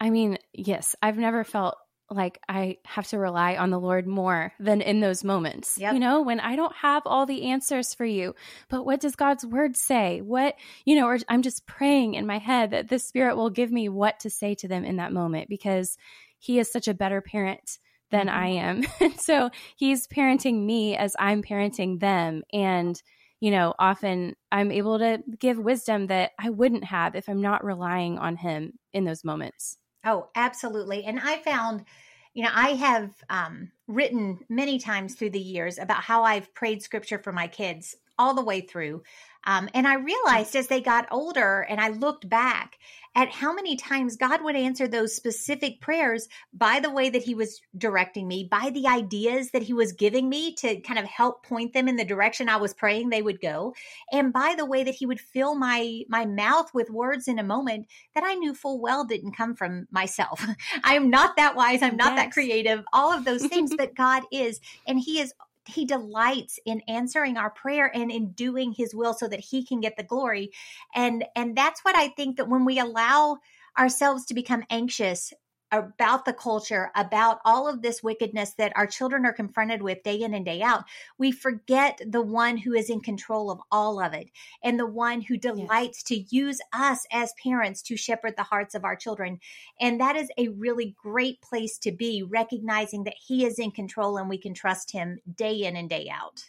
I 0.00 0.10
mean 0.10 0.38
yes 0.52 0.94
i've 1.02 1.18
never 1.18 1.42
felt 1.42 1.76
like 2.10 2.40
I 2.48 2.78
have 2.84 3.06
to 3.08 3.18
rely 3.18 3.56
on 3.56 3.70
the 3.70 3.80
Lord 3.80 4.06
more 4.06 4.52
than 4.58 4.80
in 4.80 5.00
those 5.00 5.24
moments. 5.24 5.76
Yep. 5.78 5.94
You 5.94 6.00
know, 6.00 6.22
when 6.22 6.40
I 6.40 6.56
don't 6.56 6.74
have 6.76 7.02
all 7.04 7.26
the 7.26 7.44
answers 7.44 7.94
for 7.94 8.04
you, 8.04 8.34
but 8.68 8.84
what 8.84 9.00
does 9.00 9.14
God's 9.14 9.44
word 9.44 9.76
say? 9.76 10.20
What, 10.20 10.54
you 10.84 10.96
know, 10.96 11.06
or 11.06 11.18
I'm 11.28 11.42
just 11.42 11.66
praying 11.66 12.14
in 12.14 12.26
my 12.26 12.38
head 12.38 12.70
that 12.70 12.88
the 12.88 12.98
Spirit 12.98 13.36
will 13.36 13.50
give 13.50 13.70
me 13.70 13.88
what 13.88 14.20
to 14.20 14.30
say 14.30 14.54
to 14.56 14.68
them 14.68 14.84
in 14.84 14.96
that 14.96 15.12
moment 15.12 15.48
because 15.48 15.96
He 16.38 16.58
is 16.58 16.70
such 16.70 16.88
a 16.88 16.94
better 16.94 17.20
parent 17.20 17.78
than 18.10 18.26
mm-hmm. 18.28 18.38
I 18.38 18.46
am. 18.48 19.12
so 19.18 19.50
He's 19.76 20.06
parenting 20.06 20.64
me 20.64 20.96
as 20.96 21.14
I'm 21.18 21.42
parenting 21.42 22.00
them. 22.00 22.42
And, 22.52 23.00
you 23.40 23.50
know, 23.50 23.74
often 23.78 24.34
I'm 24.50 24.72
able 24.72 24.98
to 24.98 25.22
give 25.38 25.58
wisdom 25.58 26.06
that 26.06 26.32
I 26.38 26.48
wouldn't 26.50 26.84
have 26.84 27.14
if 27.14 27.28
I'm 27.28 27.42
not 27.42 27.64
relying 27.64 28.18
on 28.18 28.36
Him 28.36 28.78
in 28.94 29.04
those 29.04 29.24
moments. 29.24 29.76
Oh, 30.08 30.30
absolutely. 30.34 31.04
And 31.04 31.20
I 31.20 31.36
found, 31.36 31.84
you 32.32 32.42
know, 32.42 32.50
I 32.54 32.70
have 32.70 33.10
um, 33.28 33.70
written 33.86 34.38
many 34.48 34.78
times 34.78 35.14
through 35.14 35.30
the 35.30 35.38
years 35.38 35.76
about 35.76 36.02
how 36.02 36.22
I've 36.22 36.54
prayed 36.54 36.82
scripture 36.82 37.18
for 37.18 37.30
my 37.30 37.46
kids 37.46 37.94
all 38.18 38.32
the 38.32 38.42
way 38.42 38.62
through. 38.62 39.02
Um, 39.48 39.70
and 39.72 39.88
I 39.88 39.94
realized 39.94 40.54
as 40.56 40.66
they 40.66 40.82
got 40.82 41.08
older 41.10 41.62
and 41.62 41.80
I 41.80 41.88
looked 41.88 42.28
back 42.28 42.78
at 43.14 43.30
how 43.30 43.54
many 43.54 43.76
times 43.76 44.18
God 44.18 44.44
would 44.44 44.54
answer 44.54 44.86
those 44.86 45.16
specific 45.16 45.80
prayers 45.80 46.28
by 46.52 46.80
the 46.80 46.90
way 46.90 47.08
that 47.08 47.22
He 47.22 47.34
was 47.34 47.58
directing 47.76 48.28
me, 48.28 48.46
by 48.48 48.70
the 48.74 48.86
ideas 48.86 49.50
that 49.52 49.62
He 49.62 49.72
was 49.72 49.94
giving 49.94 50.28
me 50.28 50.54
to 50.56 50.80
kind 50.82 50.98
of 50.98 51.06
help 51.06 51.46
point 51.46 51.72
them 51.72 51.88
in 51.88 51.96
the 51.96 52.04
direction 52.04 52.50
I 52.50 52.58
was 52.58 52.74
praying 52.74 53.08
they 53.08 53.22
would 53.22 53.40
go, 53.40 53.74
and 54.12 54.34
by 54.34 54.54
the 54.56 54.66
way 54.66 54.84
that 54.84 54.94
He 54.94 55.06
would 55.06 55.18
fill 55.18 55.54
my 55.54 56.02
my 56.10 56.26
mouth 56.26 56.72
with 56.74 56.90
words 56.90 57.26
in 57.26 57.38
a 57.38 57.42
moment 57.42 57.86
that 58.14 58.24
I 58.24 58.34
knew 58.34 58.54
full 58.54 58.80
well 58.80 59.06
didn't 59.06 59.32
come 59.32 59.54
from 59.54 59.88
myself. 59.90 60.46
I 60.84 60.94
am 60.94 61.08
not 61.08 61.36
that 61.36 61.56
wise. 61.56 61.82
I'm 61.82 61.96
not 61.96 62.16
yes. 62.16 62.18
that 62.18 62.32
creative. 62.32 62.84
All 62.92 63.12
of 63.12 63.24
those 63.24 63.46
things, 63.46 63.72
but 63.78 63.96
God 63.96 64.24
is, 64.30 64.60
and 64.86 65.00
He 65.00 65.20
is 65.20 65.32
he 65.68 65.84
delights 65.84 66.58
in 66.64 66.80
answering 66.88 67.36
our 67.36 67.50
prayer 67.50 67.90
and 67.94 68.10
in 68.10 68.32
doing 68.32 68.72
his 68.72 68.94
will 68.94 69.14
so 69.14 69.28
that 69.28 69.40
he 69.40 69.64
can 69.64 69.80
get 69.80 69.96
the 69.96 70.02
glory. 70.02 70.50
And 70.94 71.24
and 71.36 71.56
that's 71.56 71.84
what 71.84 71.96
i 71.96 72.08
think 72.08 72.36
that 72.36 72.48
when 72.48 72.64
we 72.64 72.78
allow 72.78 73.38
ourselves 73.78 74.26
to 74.26 74.34
become 74.34 74.64
anxious 74.70 75.32
about 75.70 76.24
the 76.24 76.32
culture, 76.32 76.90
about 76.94 77.40
all 77.44 77.68
of 77.68 77.82
this 77.82 78.02
wickedness 78.02 78.54
that 78.54 78.72
our 78.76 78.86
children 78.86 79.26
are 79.26 79.32
confronted 79.32 79.82
with 79.82 80.02
day 80.02 80.20
in 80.20 80.34
and 80.34 80.44
day 80.44 80.62
out, 80.62 80.84
we 81.18 81.30
forget 81.30 82.00
the 82.06 82.22
one 82.22 82.56
who 82.56 82.74
is 82.74 82.90
in 82.90 83.00
control 83.00 83.50
of 83.50 83.60
all 83.70 84.00
of 84.00 84.14
it 84.14 84.30
and 84.62 84.78
the 84.78 84.86
one 84.86 85.20
who 85.20 85.36
delights 85.36 86.02
yes. 86.08 86.26
to 86.28 86.36
use 86.36 86.60
us 86.72 87.06
as 87.12 87.32
parents 87.42 87.82
to 87.82 87.96
shepherd 87.96 88.34
the 88.36 88.42
hearts 88.42 88.74
of 88.74 88.84
our 88.84 88.96
children. 88.96 89.38
And 89.80 90.00
that 90.00 90.16
is 90.16 90.30
a 90.38 90.48
really 90.48 90.94
great 91.02 91.40
place 91.42 91.78
to 91.78 91.92
be, 91.92 92.22
recognizing 92.22 93.04
that 93.04 93.16
He 93.26 93.44
is 93.44 93.58
in 93.58 93.70
control 93.70 94.16
and 94.16 94.28
we 94.28 94.38
can 94.38 94.54
trust 94.54 94.92
Him 94.92 95.18
day 95.36 95.64
in 95.64 95.76
and 95.76 95.88
day 95.88 96.10
out. 96.12 96.42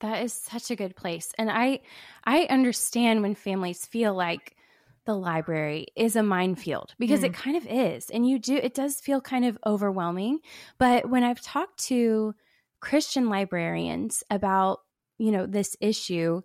That 0.00 0.22
is 0.22 0.32
such 0.32 0.70
a 0.70 0.76
good 0.76 0.94
place. 0.94 1.32
And 1.38 1.50
I 1.50 1.80
I 2.24 2.42
understand 2.44 3.22
when 3.22 3.34
families 3.34 3.84
feel 3.84 4.14
like 4.14 4.54
the 5.08 5.14
library 5.14 5.86
is 5.96 6.16
a 6.16 6.22
minefield 6.22 6.94
because 6.98 7.20
mm. 7.20 7.24
it 7.24 7.32
kind 7.32 7.56
of 7.56 7.66
is. 7.66 8.10
And 8.10 8.28
you 8.28 8.38
do, 8.38 8.56
it 8.56 8.74
does 8.74 9.00
feel 9.00 9.22
kind 9.22 9.46
of 9.46 9.56
overwhelming. 9.64 10.40
But 10.78 11.08
when 11.08 11.24
I've 11.24 11.40
talked 11.40 11.82
to 11.84 12.34
Christian 12.82 13.30
librarians 13.30 14.22
about, 14.30 14.80
you 15.16 15.30
know, 15.30 15.46
this 15.46 15.76
issue, 15.80 16.42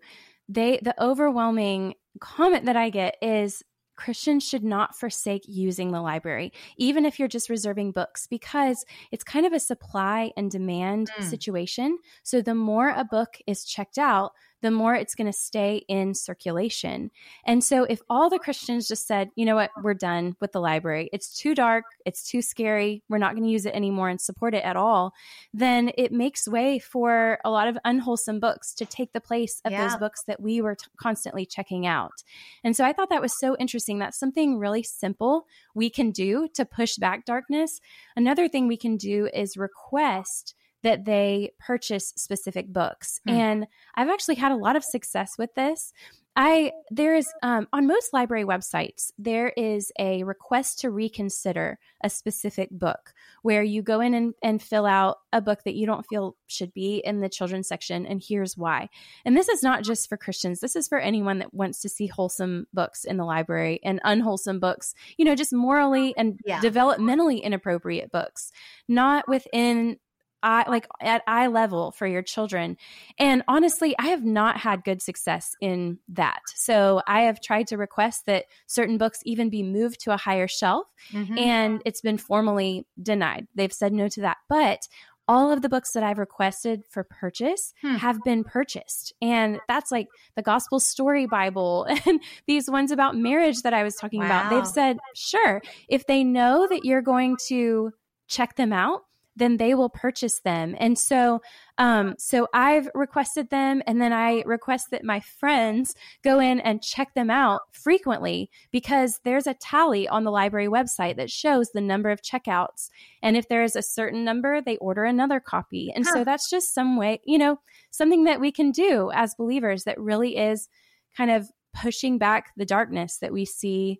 they, 0.47 0.79
the 0.81 0.95
overwhelming 1.03 1.95
comment 2.21 2.65
that 2.67 2.77
I 2.77 2.89
get 2.89 3.17
is 3.21 3.61
Christians 3.97 4.47
should 4.47 4.63
not 4.63 4.95
forsake 4.95 5.43
using 5.45 5.91
the 5.91 6.01
library, 6.01 6.53
even 6.77 7.03
if 7.03 7.19
you're 7.19 7.27
just 7.27 7.49
reserving 7.49 7.91
books, 7.91 8.27
because 8.27 8.85
it's 9.11 9.25
kind 9.25 9.45
of 9.45 9.51
a 9.51 9.59
supply 9.59 10.31
and 10.37 10.49
demand 10.49 11.11
mm. 11.19 11.23
situation. 11.29 11.97
So 12.23 12.41
the 12.41 12.55
more 12.55 12.93
a 12.95 13.03
book 13.03 13.39
is 13.45 13.65
checked 13.65 13.97
out, 13.97 14.31
the 14.63 14.71
more 14.71 14.95
it's 14.95 15.13
going 15.13 15.27
to 15.27 15.37
stay 15.37 15.83
in 15.89 16.13
circulation. 16.13 17.11
And 17.45 17.61
so, 17.61 17.83
if 17.83 18.01
all 18.09 18.29
the 18.29 18.39
Christians 18.39 18.87
just 18.87 19.05
said, 19.05 19.29
you 19.35 19.45
know 19.45 19.55
what, 19.55 19.71
we're 19.83 19.93
done 19.93 20.37
with 20.39 20.53
the 20.53 20.61
library, 20.61 21.09
it's 21.11 21.37
too 21.37 21.53
dark, 21.53 21.83
it's 22.05 22.23
too 22.23 22.41
scary, 22.41 23.03
we're 23.09 23.17
not 23.17 23.33
going 23.33 23.43
to 23.43 23.49
use 23.49 23.65
it 23.65 23.75
anymore 23.75 24.07
and 24.07 24.21
support 24.21 24.55
it 24.55 24.63
at 24.63 24.77
all, 24.77 25.13
then 25.53 25.91
it 25.97 26.13
makes 26.13 26.47
way 26.47 26.79
for 26.79 27.39
a 27.43 27.51
lot 27.51 27.67
of 27.67 27.77
unwholesome 27.83 28.39
books 28.39 28.73
to 28.75 28.85
take 28.85 29.11
the 29.11 29.19
place 29.19 29.61
of 29.65 29.73
yeah. 29.73 29.85
those 29.85 29.97
books 29.97 30.23
that 30.23 30.41
we 30.41 30.61
were 30.61 30.75
t- 30.75 30.85
constantly 30.95 31.45
checking 31.45 31.85
out. 31.85 32.23
And 32.63 32.73
so, 32.75 32.85
I 32.85 32.93
thought 32.93 33.09
that 33.09 33.21
was 33.21 33.37
so 33.37 33.57
interesting. 33.59 33.99
That's 33.99 34.17
something 34.17 34.57
really 34.57 34.83
simple 34.83 35.45
we 35.75 35.89
can 35.89 36.11
do 36.11 36.47
to 36.53 36.63
push 36.63 36.95
back 36.95 37.25
darkness. 37.25 37.81
Another 38.15 38.47
thing 38.47 38.69
we 38.69 38.77
can 38.77 38.95
do 38.95 39.29
is 39.33 39.57
request 39.57 40.55
that 40.83 41.05
they 41.05 41.51
purchase 41.59 42.13
specific 42.15 42.71
books. 42.71 43.19
Mm. 43.27 43.33
And 43.33 43.67
I've 43.95 44.09
actually 44.09 44.35
had 44.35 44.51
a 44.51 44.57
lot 44.57 44.75
of 44.75 44.83
success 44.83 45.37
with 45.37 45.53
this. 45.55 45.93
I 46.35 46.71
there 46.89 47.15
is 47.15 47.27
um, 47.43 47.67
on 47.71 47.85
most 47.85 48.11
library 48.11 48.43
websites 48.43 49.11
there 49.19 49.49
is 49.49 49.91
a 49.99 50.23
request 50.23 50.79
to 50.79 50.89
reconsider 50.89 51.77
a 52.03 52.09
specific 52.09 52.69
book 52.71 53.13
where 53.43 53.61
you 53.61 53.83
go 53.83 53.99
in 53.99 54.15
and, 54.15 54.33
and 54.41 54.61
fill 54.61 54.87
out 54.87 55.17
a 55.31 55.41
book 55.41 55.59
that 55.63 55.75
you 55.75 55.85
don't 55.85 56.05
feel 56.07 56.35
should 56.47 56.73
be 56.73 57.03
in 57.05 57.19
the 57.19 57.29
children's 57.29 57.67
section 57.67 58.07
and 58.07 58.23
here's 58.27 58.57
why. 58.57 58.89
And 59.25 59.37
this 59.37 59.47
is 59.47 59.61
not 59.61 59.83
just 59.83 60.09
for 60.09 60.17
Christians. 60.17 60.59
This 60.59 60.75
is 60.75 60.87
for 60.87 60.97
anyone 60.97 61.37
that 61.39 61.53
wants 61.53 61.81
to 61.81 61.89
see 61.89 62.07
wholesome 62.07 62.65
books 62.73 63.03
in 63.03 63.17
the 63.17 63.25
library 63.25 63.79
and 63.83 64.01
unwholesome 64.03 64.59
books, 64.59 64.95
you 65.17 65.25
know, 65.25 65.35
just 65.35 65.53
morally 65.53 66.15
and 66.17 66.39
yeah. 66.45 66.61
developmentally 66.61 67.43
inappropriate 67.43 68.11
books, 68.11 68.51
not 68.87 69.27
within 69.27 69.97
eye 70.43 70.65
like 70.67 70.87
at 71.01 71.23
eye 71.25 71.47
level 71.47 71.91
for 71.91 72.05
your 72.05 72.21
children 72.21 72.77
and 73.17 73.41
honestly 73.47 73.95
i 73.97 74.07
have 74.07 74.23
not 74.23 74.57
had 74.57 74.83
good 74.83 75.01
success 75.01 75.55
in 75.61 75.97
that 76.07 76.41
so 76.55 77.01
i 77.07 77.21
have 77.21 77.41
tried 77.41 77.67
to 77.67 77.77
request 77.77 78.25
that 78.25 78.45
certain 78.67 78.97
books 78.97 79.19
even 79.25 79.49
be 79.49 79.63
moved 79.63 79.99
to 79.99 80.13
a 80.13 80.17
higher 80.17 80.47
shelf 80.47 80.87
mm-hmm. 81.11 81.37
and 81.37 81.81
it's 81.85 82.01
been 82.01 82.17
formally 82.17 82.85
denied 83.01 83.47
they've 83.55 83.73
said 83.73 83.93
no 83.93 84.07
to 84.07 84.21
that 84.21 84.37
but 84.49 84.87
all 85.27 85.51
of 85.51 85.61
the 85.61 85.69
books 85.69 85.93
that 85.93 86.03
I've 86.03 86.19
requested 86.19 86.83
for 86.89 87.03
purchase 87.03 87.73
hmm. 87.81 87.95
have 87.95 88.19
been 88.23 88.43
purchased. 88.43 89.13
And 89.21 89.59
that's 89.67 89.91
like 89.91 90.07
the 90.35 90.41
Gospel 90.41 90.79
Story 90.79 91.25
Bible 91.25 91.87
and 92.05 92.21
these 92.45 92.69
ones 92.69 92.91
about 92.91 93.15
marriage 93.15 93.61
that 93.61 93.73
I 93.73 93.83
was 93.83 93.95
talking 93.95 94.19
wow. 94.19 94.25
about. 94.25 94.49
They've 94.49 94.67
said, 94.67 94.97
sure, 95.15 95.61
if 95.87 96.05
they 96.07 96.23
know 96.23 96.67
that 96.67 96.83
you're 96.83 97.01
going 97.01 97.37
to 97.47 97.91
check 98.27 98.55
them 98.55 98.73
out, 98.73 99.03
then 99.35 99.57
they 99.57 99.73
will 99.73 99.89
purchase 99.89 100.39
them. 100.41 100.75
And 100.79 100.97
so, 100.97 101.41
um, 101.77 102.15
so 102.17 102.47
I've 102.53 102.89
requested 102.93 103.49
them, 103.49 103.81
and 103.87 104.01
then 104.01 104.13
I 104.13 104.43
request 104.45 104.87
that 104.91 105.03
my 105.03 105.19
friends 105.19 105.95
go 106.23 106.39
in 106.39 106.59
and 106.59 106.83
check 106.83 107.13
them 107.13 107.29
out 107.29 107.61
frequently 107.71 108.49
because 108.71 109.19
there's 109.23 109.47
a 109.47 109.55
tally 109.55 110.07
on 110.07 110.23
the 110.23 110.31
library 110.31 110.67
website 110.67 111.15
that 111.17 111.31
shows 111.31 111.69
the 111.73 111.81
number 111.81 112.09
of 112.09 112.21
checkouts. 112.21 112.89
And 113.21 113.35
if 113.35 113.47
there 113.47 113.63
is 113.63 113.75
a 113.75 113.81
certain 113.81 114.23
number, 114.23 114.61
they 114.61 114.77
order 114.77 115.03
another 115.03 115.39
copy. 115.39 115.91
And 115.95 116.05
huh. 116.05 116.13
so 116.13 116.23
that's 116.23 116.49
just 116.49 116.73
some 116.73 116.97
way, 116.97 117.21
you 117.25 117.37
know, 117.37 117.59
something 117.91 118.25
that 118.25 118.39
we 118.39 118.51
can 118.51 118.71
do 118.71 119.11
as 119.13 119.35
believers 119.35 119.83
that 119.85 119.99
really 119.99 120.37
is 120.37 120.69
kind 121.17 121.31
of 121.31 121.49
pushing 121.73 122.17
back 122.17 122.51
the 122.55 122.65
darkness 122.65 123.17
that 123.17 123.33
we 123.33 123.45
see 123.45 123.99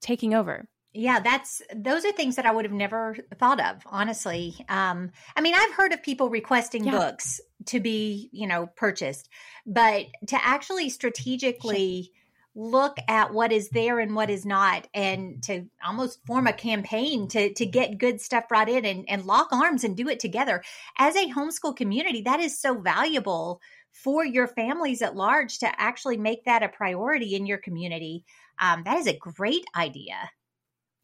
taking 0.00 0.34
over 0.34 0.68
yeah 0.92 1.20
that's 1.20 1.62
those 1.74 2.04
are 2.04 2.12
things 2.12 2.36
that 2.36 2.46
i 2.46 2.50
would 2.50 2.64
have 2.64 2.74
never 2.74 3.16
thought 3.38 3.60
of 3.60 3.82
honestly. 3.86 4.54
Um 4.68 5.10
i 5.36 5.40
mean 5.40 5.54
i've 5.54 5.72
heard 5.72 5.92
of 5.92 6.02
people 6.02 6.30
requesting 6.30 6.84
yeah. 6.84 6.92
books 6.92 7.40
to 7.66 7.80
be 7.80 8.28
you 8.32 8.46
know 8.46 8.66
purchased 8.76 9.28
but 9.66 10.06
to 10.28 10.44
actually 10.44 10.88
strategically 10.88 12.12
look 12.54 12.96
at 13.06 13.32
what 13.32 13.52
is 13.52 13.68
there 13.70 14.00
and 14.00 14.14
what 14.14 14.28
is 14.28 14.44
not 14.44 14.88
and 14.92 15.42
to 15.44 15.64
almost 15.86 16.24
form 16.26 16.46
a 16.46 16.52
campaign 16.52 17.28
to 17.28 17.52
to 17.54 17.64
get 17.64 17.98
good 17.98 18.20
stuff 18.20 18.48
brought 18.48 18.68
in 18.68 18.84
and, 18.84 19.08
and 19.08 19.24
lock 19.24 19.52
arms 19.52 19.84
and 19.84 19.96
do 19.96 20.08
it 20.08 20.18
together. 20.18 20.62
As 20.98 21.14
a 21.14 21.30
homeschool 21.30 21.76
community 21.76 22.22
that 22.22 22.40
is 22.40 22.60
so 22.60 22.78
valuable 22.80 23.60
for 23.92 24.24
your 24.24 24.48
families 24.48 25.02
at 25.02 25.16
large 25.16 25.58
to 25.58 25.80
actually 25.80 26.16
make 26.16 26.44
that 26.44 26.62
a 26.62 26.68
priority 26.68 27.34
in 27.34 27.46
your 27.46 27.58
community. 27.58 28.24
Um, 28.60 28.82
that 28.84 28.98
is 28.98 29.06
a 29.06 29.16
great 29.16 29.64
idea 29.76 30.14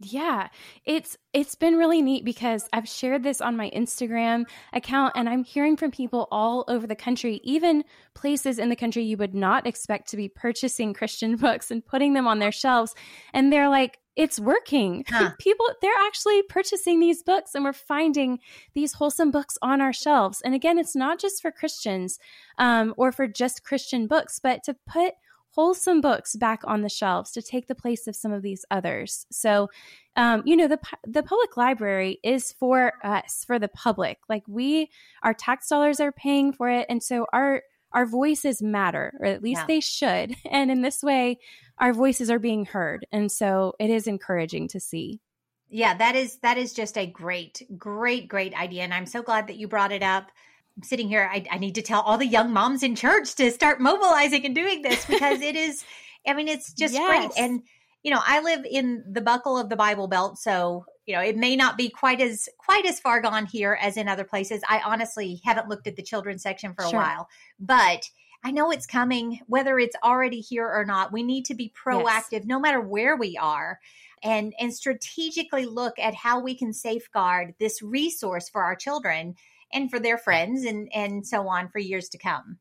yeah, 0.00 0.48
it's 0.84 1.16
it's 1.32 1.54
been 1.54 1.76
really 1.76 2.02
neat 2.02 2.24
because 2.24 2.68
I've 2.72 2.88
shared 2.88 3.22
this 3.22 3.40
on 3.40 3.56
my 3.56 3.70
Instagram 3.70 4.44
account 4.74 5.14
and 5.16 5.26
I'm 5.26 5.42
hearing 5.42 5.76
from 5.76 5.90
people 5.90 6.28
all 6.30 6.64
over 6.68 6.86
the 6.86 6.94
country, 6.94 7.40
even 7.42 7.82
places 8.14 8.58
in 8.58 8.68
the 8.68 8.76
country 8.76 9.04
you 9.04 9.16
would 9.16 9.34
not 9.34 9.66
expect 9.66 10.10
to 10.10 10.16
be 10.16 10.28
purchasing 10.28 10.92
Christian 10.92 11.36
books 11.36 11.70
and 11.70 11.84
putting 11.84 12.12
them 12.12 12.26
on 12.26 12.40
their 12.40 12.52
shelves 12.52 12.94
and 13.32 13.50
they're 13.50 13.70
like 13.70 13.98
it's 14.16 14.38
working. 14.38 15.04
Huh. 15.08 15.30
People 15.38 15.66
they're 15.80 15.92
actually 16.06 16.42
purchasing 16.42 17.00
these 17.00 17.22
books 17.22 17.54
and 17.54 17.64
we're 17.64 17.72
finding 17.72 18.38
these 18.74 18.92
wholesome 18.92 19.30
books 19.30 19.56
on 19.62 19.80
our 19.80 19.94
shelves. 19.94 20.42
And 20.42 20.54
again, 20.54 20.78
it's 20.78 20.96
not 20.96 21.18
just 21.18 21.40
for 21.40 21.50
Christians 21.50 22.18
um, 22.58 22.92
or 22.98 23.12
for 23.12 23.26
just 23.26 23.64
Christian 23.64 24.06
books, 24.06 24.40
but 24.42 24.62
to 24.64 24.76
put 24.86 25.14
wholesome 25.56 26.02
books 26.02 26.36
back 26.36 26.60
on 26.64 26.82
the 26.82 26.88
shelves 26.88 27.32
to 27.32 27.40
take 27.40 27.66
the 27.66 27.74
place 27.74 28.06
of 28.06 28.14
some 28.14 28.30
of 28.30 28.42
these 28.42 28.64
others. 28.70 29.26
So, 29.32 29.70
um, 30.14 30.42
you 30.44 30.54
know, 30.54 30.68
the 30.68 30.78
the 31.06 31.22
public 31.22 31.56
library 31.56 32.20
is 32.22 32.52
for 32.52 32.92
us, 33.02 33.42
for 33.46 33.58
the 33.58 33.68
public. 33.68 34.18
Like 34.28 34.44
we, 34.46 34.90
our 35.22 35.34
tax 35.34 35.68
dollars 35.68 35.98
are 35.98 36.12
paying 36.12 36.52
for 36.52 36.68
it, 36.68 36.86
and 36.88 37.02
so 37.02 37.26
our 37.32 37.62
our 37.92 38.04
voices 38.04 38.60
matter, 38.62 39.14
or 39.18 39.26
at 39.26 39.42
least 39.42 39.62
yeah. 39.62 39.66
they 39.66 39.80
should. 39.80 40.36
And 40.50 40.70
in 40.70 40.82
this 40.82 41.02
way, 41.02 41.38
our 41.78 41.92
voices 41.92 42.30
are 42.30 42.38
being 42.38 42.66
heard, 42.66 43.06
and 43.10 43.32
so 43.32 43.74
it 43.80 43.90
is 43.90 44.06
encouraging 44.06 44.68
to 44.68 44.80
see. 44.80 45.20
Yeah, 45.68 45.94
that 45.96 46.14
is 46.14 46.38
that 46.38 46.58
is 46.58 46.74
just 46.74 46.98
a 46.98 47.06
great, 47.06 47.62
great, 47.78 48.28
great 48.28 48.54
idea, 48.54 48.82
and 48.82 48.92
I'm 48.92 49.06
so 49.06 49.22
glad 49.22 49.46
that 49.46 49.56
you 49.56 49.68
brought 49.68 49.92
it 49.92 50.02
up. 50.02 50.30
I'm 50.76 50.82
sitting 50.82 51.08
here. 51.08 51.28
I, 51.30 51.44
I 51.50 51.58
need 51.58 51.76
to 51.76 51.82
tell 51.82 52.02
all 52.02 52.18
the 52.18 52.26
young 52.26 52.52
moms 52.52 52.82
in 52.82 52.94
church 52.94 53.34
to 53.36 53.50
start 53.50 53.80
mobilizing 53.80 54.44
and 54.44 54.54
doing 54.54 54.82
this 54.82 55.04
because 55.06 55.40
it 55.40 55.56
is. 55.56 55.84
I 56.26 56.34
mean, 56.34 56.48
it's 56.48 56.72
just 56.74 56.94
yes. 56.94 57.06
great, 57.06 57.30
and 57.42 57.62
you 58.02 58.10
know, 58.10 58.20
I 58.24 58.40
live 58.40 58.64
in 58.70 59.04
the 59.10 59.20
buckle 59.20 59.58
of 59.58 59.68
the 59.68 59.76
Bible 59.76 60.06
Belt, 60.06 60.38
so 60.38 60.84
you 61.06 61.14
know, 61.14 61.22
it 61.22 61.36
may 61.36 61.56
not 61.56 61.78
be 61.78 61.88
quite 61.88 62.20
as 62.20 62.48
quite 62.58 62.84
as 62.84 63.00
far 63.00 63.20
gone 63.20 63.46
here 63.46 63.78
as 63.80 63.96
in 63.96 64.08
other 64.08 64.24
places. 64.24 64.62
I 64.68 64.82
honestly 64.84 65.40
haven't 65.44 65.68
looked 65.68 65.86
at 65.86 65.96
the 65.96 66.02
children's 66.02 66.42
section 66.42 66.74
for 66.74 66.84
a 66.84 66.90
sure. 66.90 67.00
while, 67.00 67.28
but 67.58 68.10
I 68.44 68.50
know 68.50 68.70
it's 68.70 68.86
coming, 68.86 69.40
whether 69.46 69.78
it's 69.78 69.96
already 70.04 70.40
here 70.40 70.68
or 70.68 70.84
not. 70.84 71.12
We 71.12 71.22
need 71.22 71.46
to 71.46 71.54
be 71.54 71.72
proactive 71.84 72.32
yes. 72.32 72.44
no 72.44 72.60
matter 72.60 72.80
where 72.80 73.16
we 73.16 73.36
are 73.36 73.80
and 74.22 74.54
and 74.58 74.74
strategically 74.74 75.64
look 75.66 75.98
at 75.98 76.14
how 76.14 76.40
we 76.40 76.54
can 76.54 76.72
safeguard 76.72 77.54
this 77.58 77.82
resource 77.82 78.48
for 78.48 78.62
our 78.62 78.76
children 78.76 79.36
and 79.72 79.90
for 79.90 79.98
their 79.98 80.18
friends 80.18 80.64
and 80.64 80.88
and 80.94 81.26
so 81.26 81.48
on 81.48 81.68
for 81.68 81.78
years 81.78 82.08
to 82.10 82.18
come. 82.18 82.58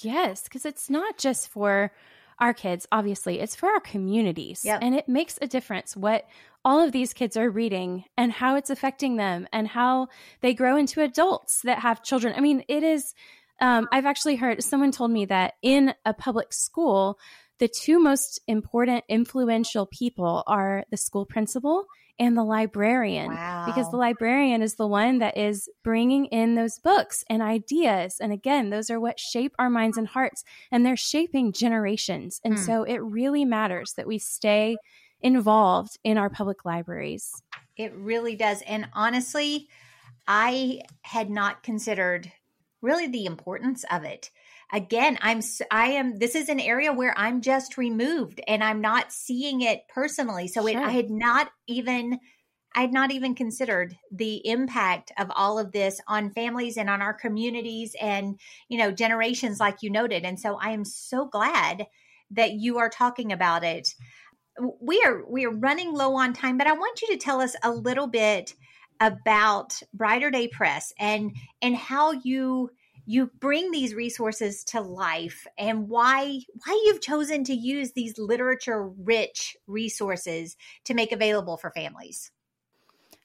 Yes, 0.00 0.44
because 0.44 0.64
it's 0.64 0.88
not 0.88 1.18
just 1.18 1.48
for 1.48 1.92
our 2.38 2.54
kids, 2.54 2.86
obviously, 2.92 3.40
it's 3.40 3.56
for 3.56 3.68
our 3.68 3.80
communities. 3.80 4.62
Yep. 4.64 4.78
And 4.82 4.94
it 4.94 5.08
makes 5.08 5.38
a 5.42 5.48
difference 5.48 5.96
what 5.96 6.24
all 6.64 6.80
of 6.80 6.92
these 6.92 7.12
kids 7.12 7.36
are 7.36 7.50
reading 7.50 8.04
and 8.16 8.30
how 8.30 8.56
it's 8.56 8.70
affecting 8.70 9.16
them 9.16 9.48
and 9.52 9.66
how 9.66 10.08
they 10.40 10.54
grow 10.54 10.76
into 10.76 11.02
adults 11.02 11.62
that 11.62 11.80
have 11.80 12.02
children. 12.02 12.34
I 12.36 12.40
mean, 12.40 12.62
it 12.68 12.82
is, 12.82 13.14
um, 13.60 13.88
I've 13.90 14.06
actually 14.06 14.36
heard 14.36 14.62
someone 14.62 14.92
told 14.92 15.10
me 15.10 15.24
that 15.26 15.54
in 15.62 15.94
a 16.04 16.14
public 16.14 16.52
school, 16.52 17.18
the 17.58 17.68
two 17.68 17.98
most 17.98 18.40
important 18.46 19.04
influential 19.08 19.86
people 19.86 20.44
are 20.46 20.84
the 20.90 20.96
school 20.96 21.26
principal 21.26 21.86
and 22.18 22.36
the 22.36 22.44
librarian 22.44 23.28
wow. 23.28 23.64
because 23.66 23.90
the 23.90 23.96
librarian 23.96 24.62
is 24.62 24.74
the 24.74 24.86
one 24.86 25.18
that 25.18 25.36
is 25.36 25.68
bringing 25.84 26.26
in 26.26 26.54
those 26.54 26.78
books 26.78 27.24
and 27.30 27.42
ideas. 27.42 28.16
And 28.20 28.32
again 28.32 28.70
those 28.70 28.90
are 28.90 29.00
what 29.00 29.20
shape 29.20 29.54
our 29.58 29.70
minds 29.70 29.96
and 29.96 30.08
hearts 30.08 30.44
and 30.70 30.84
they're 30.84 30.96
shaping 30.96 31.52
generations. 31.52 32.40
And 32.44 32.54
hmm. 32.54 32.60
so 32.60 32.82
it 32.82 32.98
really 32.98 33.44
matters 33.44 33.94
that 33.94 34.06
we 34.06 34.18
stay 34.18 34.76
involved 35.20 35.98
in 36.04 36.16
our 36.18 36.30
public 36.30 36.64
libraries. 36.64 37.42
It 37.76 37.92
really 37.94 38.36
does. 38.36 38.62
And 38.62 38.88
honestly 38.92 39.68
i 40.28 40.82
had 41.02 41.30
not 41.30 41.62
considered 41.62 42.30
really 42.82 43.08
the 43.08 43.24
importance 43.24 43.84
of 43.90 44.04
it 44.04 44.30
again 44.72 45.18
i'm 45.22 45.40
i 45.70 45.86
am 45.86 46.18
this 46.18 46.34
is 46.34 46.48
an 46.48 46.60
area 46.60 46.92
where 46.92 47.14
i'm 47.16 47.40
just 47.40 47.78
removed 47.78 48.40
and 48.46 48.62
i'm 48.62 48.80
not 48.80 49.12
seeing 49.12 49.62
it 49.62 49.82
personally. 49.88 50.48
So 50.48 50.66
sure. 50.66 50.70
it, 50.70 50.76
i 50.76 50.90
had 50.90 51.10
not 51.10 51.50
even 51.66 52.18
i 52.74 52.82
had 52.82 52.92
not 52.92 53.10
even 53.10 53.34
considered 53.34 53.96
the 54.12 54.46
impact 54.46 55.12
of 55.18 55.30
all 55.34 55.58
of 55.58 55.72
this 55.72 56.00
on 56.06 56.30
families 56.30 56.76
and 56.76 56.90
on 56.90 57.00
our 57.00 57.14
communities 57.14 57.94
and 58.00 58.38
you 58.68 58.78
know 58.78 58.90
generations 58.90 59.60
like 59.60 59.82
you 59.82 59.90
noted. 59.90 60.24
And 60.24 60.38
so 60.38 60.56
i 60.56 60.70
am 60.70 60.84
so 60.84 61.26
glad 61.26 61.86
that 62.30 62.52
you 62.52 62.76
are 62.76 62.90
talking 62.90 63.32
about 63.32 63.64
it. 63.64 63.94
We 64.82 65.02
are 65.02 65.24
we 65.26 65.46
are 65.46 65.50
running 65.50 65.94
low 65.94 66.14
on 66.16 66.34
time 66.34 66.58
but 66.58 66.66
i 66.66 66.72
want 66.72 67.00
you 67.00 67.08
to 67.08 67.16
tell 67.16 67.40
us 67.40 67.54
a 67.62 67.70
little 67.70 68.08
bit 68.08 68.54
about 69.00 69.80
brighter 69.94 70.30
day 70.30 70.48
press 70.48 70.92
and 70.98 71.34
and 71.62 71.76
how 71.76 72.12
you 72.12 72.70
you 73.08 73.30
bring 73.40 73.70
these 73.70 73.94
resources 73.94 74.62
to 74.64 74.82
life 74.82 75.46
and 75.56 75.88
why 75.88 76.38
why 76.66 76.82
you've 76.84 77.00
chosen 77.00 77.42
to 77.42 77.54
use 77.54 77.92
these 77.92 78.18
literature 78.18 78.86
rich 78.86 79.56
resources 79.66 80.58
to 80.84 80.92
make 80.92 81.10
available 81.10 81.56
for 81.56 81.70
families. 81.70 82.30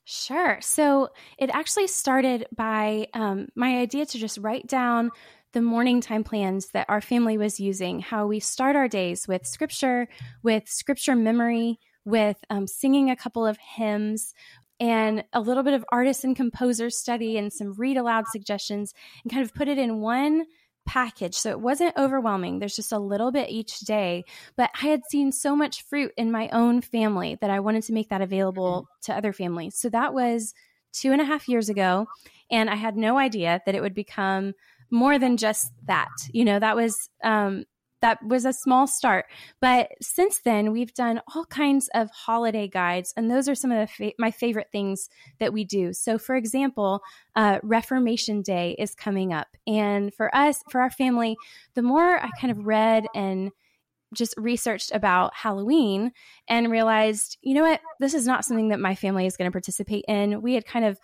Sure. 0.06 0.58
So 0.62 1.10
it 1.38 1.50
actually 1.50 1.88
started 1.88 2.48
by 2.56 3.08
um, 3.14 3.50
my 3.56 3.80
idea 3.80 4.06
to 4.06 4.18
just 4.18 4.38
write 4.38 4.68
down 4.68 5.12
the 5.52 5.62
morning 5.62 6.00
time 6.00 6.24
plans 6.24 6.70
that 6.70 6.90
our 6.90 7.02
family 7.02 7.38
was 7.38 7.60
using 7.60 8.00
how 8.00 8.26
we 8.26 8.40
start 8.40 8.78
our 8.78 8.88
days 8.88 9.28
with 9.28 9.46
scripture 9.46 10.08
with 10.44 10.68
scripture 10.68 11.16
memory 11.16 11.78
with 12.06 12.38
um, 12.50 12.68
singing 12.68 13.10
a 13.10 13.16
couple 13.16 13.46
of 13.46 13.58
hymns 13.58 14.34
and 14.84 15.24
a 15.32 15.40
little 15.40 15.64
bit 15.64 15.74
of 15.74 15.86
artist 15.94 16.26
and 16.26 16.36
composer 16.36 16.90
study 16.90 17.38
and 17.38 17.54
some 17.54 17.72
read 17.76 17.96
aloud 17.96 18.26
suggestions 18.28 18.94
and 19.24 19.32
kind 19.32 19.42
of 19.42 19.54
put 19.54 19.70
it 19.70 19.78
in 19.78 20.02
one 20.02 20.44
package. 20.86 21.36
So 21.36 21.52
it 21.52 21.62
wasn't 21.62 21.96
overwhelming. 21.96 22.60
There's 22.60 22.76
just 22.76 22.92
a 22.92 23.00
little 23.00 23.32
bit 23.32 23.50
each 23.50 23.80
day. 23.80 24.26
But 24.58 24.72
I 24.82 24.88
had 24.88 25.06
seen 25.10 25.32
so 25.32 25.56
much 25.56 25.86
fruit 25.86 26.12
in 26.18 26.34
my 26.34 26.50
own 26.50 26.82
family 26.82 27.38
that 27.40 27.50
I 27.50 27.62
wanted 27.62 27.84
to 27.84 27.94
make 27.94 28.10
that 28.10 28.22
available 28.22 28.82
mm-hmm. 28.82 29.12
to 29.12 29.18
other 29.18 29.32
families. 29.32 29.78
So 29.78 29.88
that 29.88 30.14
was 30.14 30.54
two 30.92 31.14
and 31.14 31.22
a 31.22 31.26
half 31.26 31.48
years 31.48 31.70
ago. 31.70 32.08
And 32.52 32.70
I 32.70 32.76
had 32.76 32.98
no 32.98 33.18
idea 33.18 33.62
that 33.66 33.76
it 33.76 33.82
would 33.82 33.96
become 33.96 34.52
more 34.92 35.18
than 35.18 35.38
just 35.38 35.72
that. 35.86 36.12
You 36.34 36.44
know, 36.44 36.60
that 36.60 36.76
was 36.76 37.10
um, 37.24 37.64
that 38.04 38.20
was 38.22 38.44
a 38.44 38.52
small 38.52 38.86
start. 38.86 39.26
But 39.62 39.92
since 40.02 40.40
then, 40.40 40.74
we've 40.74 40.94
done 40.94 41.22
all 41.34 41.46
kinds 41.46 41.90
of 41.96 42.12
holiday 42.12 42.68
guides, 42.68 43.14
and 43.16 43.32
those 43.32 43.48
are 43.48 43.56
some 43.56 43.72
of 43.72 43.90
fa- 43.90 44.12
my 44.20 44.30
favorite 44.30 44.68
things 44.74 45.10
that 45.40 45.54
we 45.54 45.64
do. 45.64 45.94
So, 45.94 46.18
for 46.18 46.36
example, 46.36 47.02
uh, 47.38 47.60
Reformation 47.64 48.42
Day 48.42 48.76
is 48.78 48.94
coming 48.94 49.32
up, 49.32 49.48
and 49.66 50.14
for 50.14 50.36
us, 50.36 50.62
for 50.70 50.82
our 50.82 50.92
family, 50.92 51.38
the 51.76 51.82
more 51.82 52.20
I 52.20 52.30
kind 52.42 52.52
of 52.52 52.68
read 52.68 53.06
and 53.16 53.52
just 54.14 54.36
researched 54.38 54.92
about 54.94 55.34
Halloween 55.34 56.12
and 56.50 56.70
realized, 56.70 57.38
you 57.42 57.56
know 57.56 57.64
what, 57.64 57.80
this 58.02 58.14
is 58.14 58.28
not 58.28 58.44
something 58.44 58.68
that 58.68 58.82
my 58.82 58.96
family 58.96 59.26
is 59.26 59.38
going 59.38 59.50
to 59.50 59.52
participate 59.52 60.06
in. 60.10 60.42
We 60.42 60.54
had 60.54 60.66
kind 60.66 60.86
of 60.86 61.00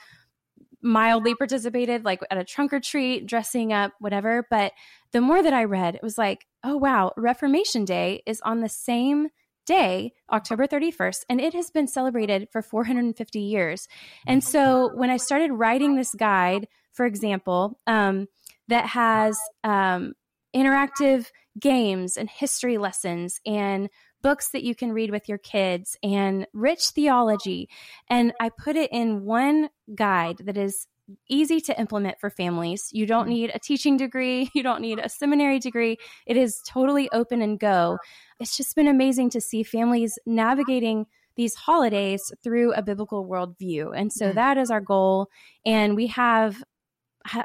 mildly 0.81 1.35
participated, 1.35 2.05
like 2.05 2.21
at 2.31 2.37
a 2.37 2.43
trunk 2.43 2.73
or 2.73 2.79
treat, 2.79 3.25
dressing 3.25 3.73
up, 3.73 3.93
whatever. 3.99 4.45
But 4.49 4.73
the 5.11 5.21
more 5.21 5.41
that 5.41 5.53
I 5.53 5.63
read, 5.63 5.95
it 5.95 6.03
was 6.03 6.17
like, 6.17 6.45
oh, 6.63 6.77
wow, 6.77 7.11
Reformation 7.17 7.85
Day 7.85 8.21
is 8.25 8.41
on 8.41 8.61
the 8.61 8.69
same 8.69 9.29
day, 9.65 10.13
October 10.31 10.65
31st, 10.65 11.25
and 11.29 11.39
it 11.39 11.53
has 11.53 11.69
been 11.69 11.87
celebrated 11.87 12.47
for 12.51 12.61
450 12.61 13.39
years. 13.39 13.87
And 14.25 14.43
so 14.43 14.89
when 14.95 15.11
I 15.11 15.17
started 15.17 15.51
writing 15.51 15.95
this 15.95 16.13
guide, 16.15 16.67
for 16.91 17.05
example, 17.05 17.79
um, 17.85 18.27
that 18.67 18.87
has 18.87 19.37
um, 19.63 20.13
interactive 20.55 21.27
games 21.59 22.17
and 22.17 22.29
history 22.29 22.77
lessons 22.77 23.39
and 23.45 23.89
books 24.21 24.49
that 24.49 24.63
you 24.63 24.75
can 24.75 24.91
read 24.91 25.11
with 25.11 25.29
your 25.29 25.37
kids 25.37 25.97
and 26.03 26.47
rich 26.53 26.89
theology. 26.89 27.69
And 28.09 28.33
I 28.39 28.49
put 28.49 28.75
it 28.75 28.91
in 28.91 29.23
one 29.23 29.69
guide 29.95 30.37
that 30.45 30.57
is 30.57 30.87
easy 31.27 31.59
to 31.61 31.79
implement 31.79 32.19
for 32.19 32.29
families. 32.29 32.89
You 32.91 33.05
don't 33.05 33.23
mm-hmm. 33.23 33.33
need 33.33 33.51
a 33.53 33.59
teaching 33.59 33.97
degree, 33.97 34.49
you 34.55 34.63
don't 34.63 34.81
need 34.81 34.99
a 34.99 35.09
seminary 35.09 35.59
degree. 35.59 35.97
It 36.25 36.37
is 36.37 36.61
totally 36.67 37.09
open 37.11 37.41
and 37.41 37.59
go. 37.59 37.97
It's 38.39 38.55
just 38.55 38.75
been 38.75 38.87
amazing 38.87 39.31
to 39.31 39.41
see 39.41 39.63
families 39.63 40.17
navigating 40.25 41.05
these 41.35 41.55
holidays 41.55 42.33
through 42.43 42.73
a 42.73 42.81
biblical 42.81 43.25
worldview. 43.25 43.91
And 43.95 44.11
so 44.11 44.25
mm-hmm. 44.25 44.35
that 44.35 44.57
is 44.57 44.69
our 44.69 44.81
goal. 44.81 45.29
And 45.65 45.95
we 45.95 46.07
have 46.07 46.61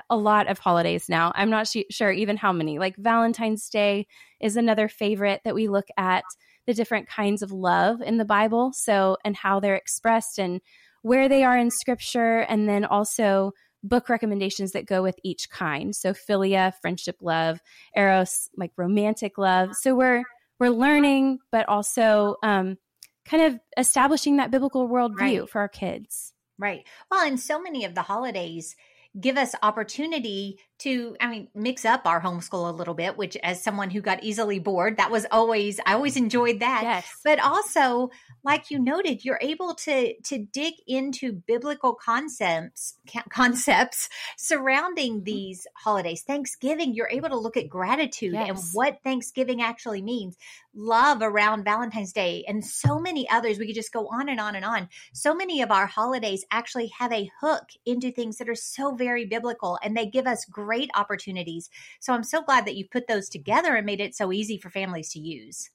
a 0.09 0.17
lot 0.17 0.49
of 0.49 0.59
holidays 0.59 1.09
now. 1.09 1.33
I'm 1.35 1.51
not 1.51 1.73
sure 1.91 2.11
even 2.11 2.37
how 2.37 2.53
many. 2.53 2.79
Like 2.79 2.97
Valentine's 2.97 3.69
Day 3.69 4.07
is 4.41 4.57
another 4.57 4.89
favorite 4.89 5.43
that 5.45 5.55
we 5.55 5.69
look 5.69 5.87
at 5.97 6.25
the 6.67 6.75
different 6.75 7.09
kinds 7.09 7.43
of 7.43 7.53
love 7.53 8.01
in 8.01 8.19
the 8.19 8.25
Bible. 8.25 8.73
So, 8.75 9.17
and 9.25 9.37
how 9.37 9.61
they're 9.61 9.77
expressed 9.77 10.39
and 10.39 10.61
where 11.03 11.29
they 11.29 11.45
are 11.45 11.57
in 11.57 11.71
scripture, 11.71 12.39
and 12.41 12.69
then 12.69 12.85
also 12.85 13.53
book 13.83 14.09
recommendations 14.09 14.73
that 14.73 14.87
go 14.87 15.03
with 15.03 15.19
each 15.23 15.51
kind. 15.51 15.95
So, 15.95 16.13
philia, 16.13 16.73
friendship 16.81 17.17
love, 17.21 17.61
eros, 17.97 18.49
like 18.57 18.73
romantic 18.77 19.39
love. 19.39 19.75
So, 19.75 19.95
we're 19.95 20.23
we're 20.59 20.71
learning, 20.71 21.39
but 21.51 21.69
also 21.69 22.37
um, 22.43 22.79
kind 23.25 23.43
of 23.43 23.61
establishing 23.77 24.37
that 24.37 24.51
biblical 24.51 24.89
worldview 24.89 25.41
right. 25.41 25.51
for 25.51 25.61
our 25.61 25.69
kids. 25.69 26.33
Right. 26.59 26.87
Well, 27.11 27.27
and 27.27 27.41
so 27.41 27.61
many 27.61 27.85
of 27.85 27.95
the 27.95 28.03
holidays 28.03 28.77
give 29.21 29.37
us 29.37 29.55
opportunity 29.63 30.59
to 30.79 31.17
i 31.21 31.29
mean 31.29 31.49
mix 31.55 31.85
up 31.85 32.03
our 32.05 32.21
homeschool 32.21 32.69
a 32.69 32.73
little 32.73 32.95
bit 32.95 33.17
which 33.17 33.37
as 33.43 33.63
someone 33.63 33.91
who 33.91 34.01
got 34.01 34.23
easily 34.25 34.59
bored 34.59 34.97
that 34.97 35.11
was 35.11 35.25
always 35.31 35.79
i 35.87 35.93
always 35.95 36.17
enjoyed 36.17 36.61
that 36.61 36.83
yes. 36.83 37.21
but 37.23 37.39
also 37.39 38.11
like 38.43 38.71
you 38.71 38.79
noted 38.79 39.25
you're 39.25 39.39
able 39.41 39.75
to 39.75 40.15
to 40.23 40.39
dig 40.39 40.75
into 40.87 41.33
biblical 41.33 41.95
concepts 41.95 42.99
concepts 43.31 44.09
surrounding 44.37 45.17
mm-hmm. 45.17 45.25
these 45.25 45.67
holidays 45.77 46.23
thanksgiving 46.23 46.93
you're 46.93 47.09
able 47.11 47.29
to 47.29 47.39
look 47.39 47.57
at 47.57 47.69
gratitude 47.69 48.33
yes. 48.33 48.49
and 48.49 48.59
what 48.73 48.99
thanksgiving 49.05 49.63
actually 49.63 50.03
means 50.03 50.37
love 50.75 51.23
around 51.23 51.63
valentine's 51.63 52.13
day 52.13 52.45
and 52.49 52.65
so 52.65 52.99
many 52.99 53.29
others 53.31 53.59
we 53.59 53.67
could 53.67 53.77
just 53.77 53.93
go 53.93 54.09
on 54.09 54.29
and 54.29 54.41
on 54.41 54.57
and 54.57 54.65
on 54.65 54.89
so 55.13 55.35
many 55.35 55.63
of 55.63 55.71
our 55.71 55.87
holidays 55.87 56.45
actually 56.51 56.89
have 56.99 57.13
a 57.13 57.31
hook 57.41 57.69
into 57.87 58.11
things 58.11 58.39
that 58.39 58.49
are 58.49 58.57
so 58.57 58.93
very 58.95 59.25
biblical 59.25 59.79
and 59.85 59.97
they 59.97 60.07
give 60.07 60.27
us 60.27 60.45
great 60.45 60.64
opportunities. 60.95 61.71
So 62.01 62.13
I'm 62.13 62.25
so 62.25 62.43
glad 62.43 62.67
that 62.67 62.77
you 62.77 62.87
put 62.89 63.07
those 63.07 63.29
together 63.29 63.75
and 63.75 63.87
made 63.87 64.01
it 64.01 64.15
so 64.15 64.33
easy 64.33 64.59
for 64.59 64.71
families 64.71 65.11
to 65.11 65.21
use. 65.21 65.71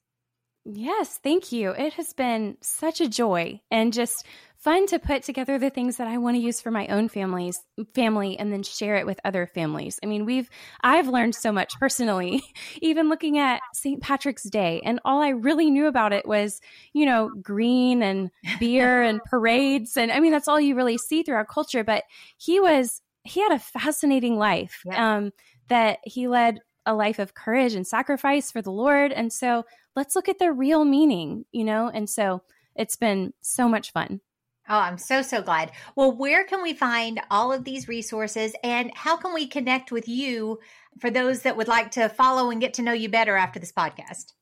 Yes, 0.64 1.18
thank 1.22 1.52
you. 1.52 1.70
It 1.70 1.94
has 1.94 2.12
been 2.12 2.58
such 2.60 3.00
a 3.00 3.08
joy 3.08 3.60
and 3.70 3.94
just 3.94 4.26
fun 4.58 4.86
to 4.88 4.98
put 4.98 5.22
together 5.22 5.58
the 5.58 5.70
things 5.70 5.96
that 5.96 6.06
I 6.06 6.18
want 6.18 6.36
to 6.36 6.42
use 6.42 6.60
for 6.60 6.70
my 6.70 6.86
own 6.88 7.08
families 7.08 7.58
family 7.94 8.38
and 8.38 8.52
then 8.52 8.62
share 8.62 8.96
it 8.96 9.06
with 9.06 9.18
other 9.24 9.46
families. 9.46 9.98
I 10.02 10.06
mean, 10.06 10.26
we've 10.26 10.50
I've 10.82 11.08
learned 11.08 11.34
so 11.34 11.50
much 11.50 11.72
personally 11.80 12.42
even 12.82 13.08
looking 13.08 13.38
at 13.38 13.62
St. 13.72 14.02
Patrick's 14.02 14.42
Day 14.42 14.82
and 14.84 15.00
all 15.02 15.22
I 15.22 15.30
really 15.30 15.70
knew 15.70 15.86
about 15.86 16.12
it 16.12 16.28
was, 16.28 16.60
you 16.92 17.06
know, 17.06 17.30
green 17.40 18.02
and 18.02 18.30
beer 18.58 19.02
and 19.02 19.22
parades 19.30 19.96
and 19.96 20.12
I 20.12 20.20
mean 20.20 20.32
that's 20.32 20.46
all 20.46 20.60
you 20.60 20.74
really 20.74 20.98
see 20.98 21.22
through 21.22 21.36
our 21.36 21.46
culture, 21.46 21.84
but 21.84 22.04
he 22.36 22.60
was 22.60 23.00
he 23.30 23.40
had 23.40 23.52
a 23.52 23.58
fascinating 23.58 24.36
life 24.36 24.82
yeah. 24.84 25.16
um, 25.16 25.32
that 25.68 25.98
he 26.04 26.28
led 26.28 26.60
a 26.86 26.94
life 26.94 27.18
of 27.18 27.34
courage 27.34 27.74
and 27.74 27.86
sacrifice 27.86 28.50
for 28.50 28.62
the 28.62 28.72
Lord. 28.72 29.12
And 29.12 29.32
so 29.32 29.64
let's 29.94 30.16
look 30.16 30.28
at 30.28 30.38
the 30.38 30.52
real 30.52 30.84
meaning, 30.84 31.44
you 31.52 31.64
know? 31.64 31.90
And 31.92 32.08
so 32.08 32.42
it's 32.74 32.96
been 32.96 33.32
so 33.40 33.68
much 33.68 33.92
fun. 33.92 34.20
Oh, 34.68 34.78
I'm 34.78 34.98
so, 34.98 35.22
so 35.22 35.42
glad. 35.42 35.72
Well, 35.96 36.16
where 36.16 36.44
can 36.44 36.62
we 36.62 36.74
find 36.74 37.20
all 37.30 37.52
of 37.52 37.64
these 37.64 37.88
resources 37.88 38.54
and 38.62 38.92
how 38.94 39.16
can 39.16 39.34
we 39.34 39.46
connect 39.46 39.90
with 39.90 40.08
you 40.08 40.60
for 41.00 41.10
those 41.10 41.42
that 41.42 41.56
would 41.56 41.68
like 41.68 41.90
to 41.92 42.08
follow 42.08 42.50
and 42.50 42.60
get 42.60 42.74
to 42.74 42.82
know 42.82 42.92
you 42.92 43.08
better 43.08 43.36
after 43.36 43.58
this 43.58 43.72
podcast? 43.72 44.32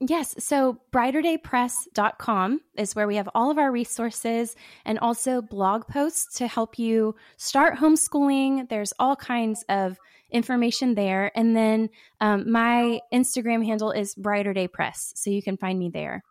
Yes. 0.00 0.34
So 0.38 0.80
brighterdaypress.com 0.92 2.60
is 2.76 2.94
where 2.94 3.06
we 3.06 3.16
have 3.16 3.28
all 3.34 3.50
of 3.50 3.58
our 3.58 3.70
resources 3.70 4.56
and 4.86 4.98
also 4.98 5.42
blog 5.42 5.86
posts 5.88 6.38
to 6.38 6.46
help 6.46 6.78
you 6.78 7.14
start 7.36 7.76
homeschooling. 7.76 8.68
There's 8.70 8.94
all 8.98 9.14
kinds 9.14 9.62
of 9.68 9.98
information 10.30 10.94
there. 10.94 11.30
And 11.36 11.54
then 11.54 11.90
um, 12.18 12.50
my 12.50 13.00
Instagram 13.12 13.64
handle 13.64 13.90
is 13.90 14.14
brighterdaypress. 14.14 15.12
So 15.16 15.28
you 15.28 15.42
can 15.42 15.58
find 15.58 15.78
me 15.78 15.90
there. 15.92 16.22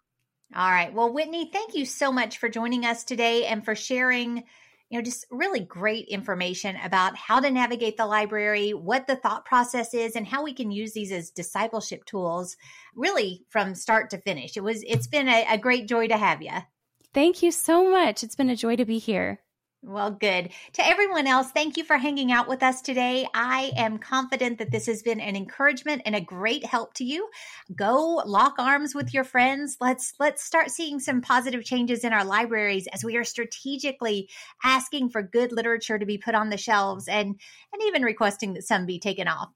All 0.55 0.71
right. 0.71 0.91
Well, 0.91 1.13
Whitney, 1.13 1.51
thank 1.53 1.75
you 1.75 1.85
so 1.85 2.11
much 2.11 2.39
for 2.39 2.49
joining 2.49 2.85
us 2.85 3.03
today 3.03 3.45
and 3.45 3.63
for 3.63 3.75
sharing 3.75 4.45
you 4.89 4.97
know, 4.97 5.03
just 5.03 5.25
really 5.29 5.59
great 5.59 6.07
information 6.07 6.75
about 6.83 7.15
how 7.15 7.39
to 7.39 7.51
navigate 7.51 7.95
the 7.95 8.05
library, 8.05 8.73
what 8.73 9.05
the 9.05 9.15
thought 9.15 9.45
process 9.45 9.93
is, 9.93 10.15
and 10.15 10.27
how 10.27 10.43
we 10.43 10.53
can 10.53 10.71
use 10.71 10.93
these 10.93 11.11
as 11.11 11.29
discipleship 11.29 12.05
tools, 12.05 12.57
really 12.95 13.45
from 13.49 13.75
start 13.75 14.09
to 14.09 14.17
finish. 14.17 14.57
It 14.57 14.63
was, 14.63 14.83
it's 14.87 15.07
been 15.07 15.29
a, 15.29 15.45
a 15.49 15.57
great 15.57 15.87
joy 15.87 16.07
to 16.07 16.17
have 16.17 16.41
you. 16.41 16.53
Thank 17.13 17.43
you 17.43 17.51
so 17.51 17.89
much. 17.89 18.23
It's 18.23 18.35
been 18.35 18.49
a 18.49 18.55
joy 18.55 18.75
to 18.75 18.85
be 18.85 18.97
here. 18.97 19.39
Well, 19.81 20.11
good. 20.11 20.49
To 20.73 20.85
everyone 20.85 21.25
else, 21.25 21.51
thank 21.51 21.77
you 21.77 21.85
for 21.85 21.95
hanging 21.97 22.33
out 22.33 22.49
with 22.49 22.63
us 22.63 22.81
today. 22.81 23.25
I 23.33 23.71
am 23.77 23.97
confident 23.97 24.57
that 24.57 24.71
this 24.71 24.87
has 24.87 25.01
been 25.03 25.21
an 25.21 25.37
encouragement 25.37 26.01
and 26.05 26.17
a 26.17 26.21
great 26.21 26.65
help 26.65 26.93
to 26.95 27.05
you. 27.05 27.29
Go 27.73 28.21
lock 28.25 28.55
arms 28.59 28.93
with 28.93 29.13
your 29.13 29.23
friends. 29.23 29.77
Let's 29.79 30.13
let's 30.19 30.43
start 30.43 30.69
seeing 30.69 30.99
some 30.99 31.21
positive 31.21 31.63
changes 31.63 32.03
in 32.03 32.11
our 32.11 32.25
libraries 32.25 32.87
as 32.93 33.05
we 33.05 33.15
are 33.15 33.23
strategically 33.23 34.29
asking 34.65 35.11
for 35.11 35.23
good 35.23 35.53
literature 35.53 35.97
to 35.97 36.05
be 36.05 36.17
put 36.17 36.35
on 36.35 36.49
the 36.49 36.57
shelves 36.57 37.07
and 37.07 37.39
and 37.71 37.81
even 37.83 38.03
requesting 38.03 38.55
that 38.55 38.67
some 38.67 38.85
be 38.85 38.99
taken 38.99 39.29
off 39.29 39.49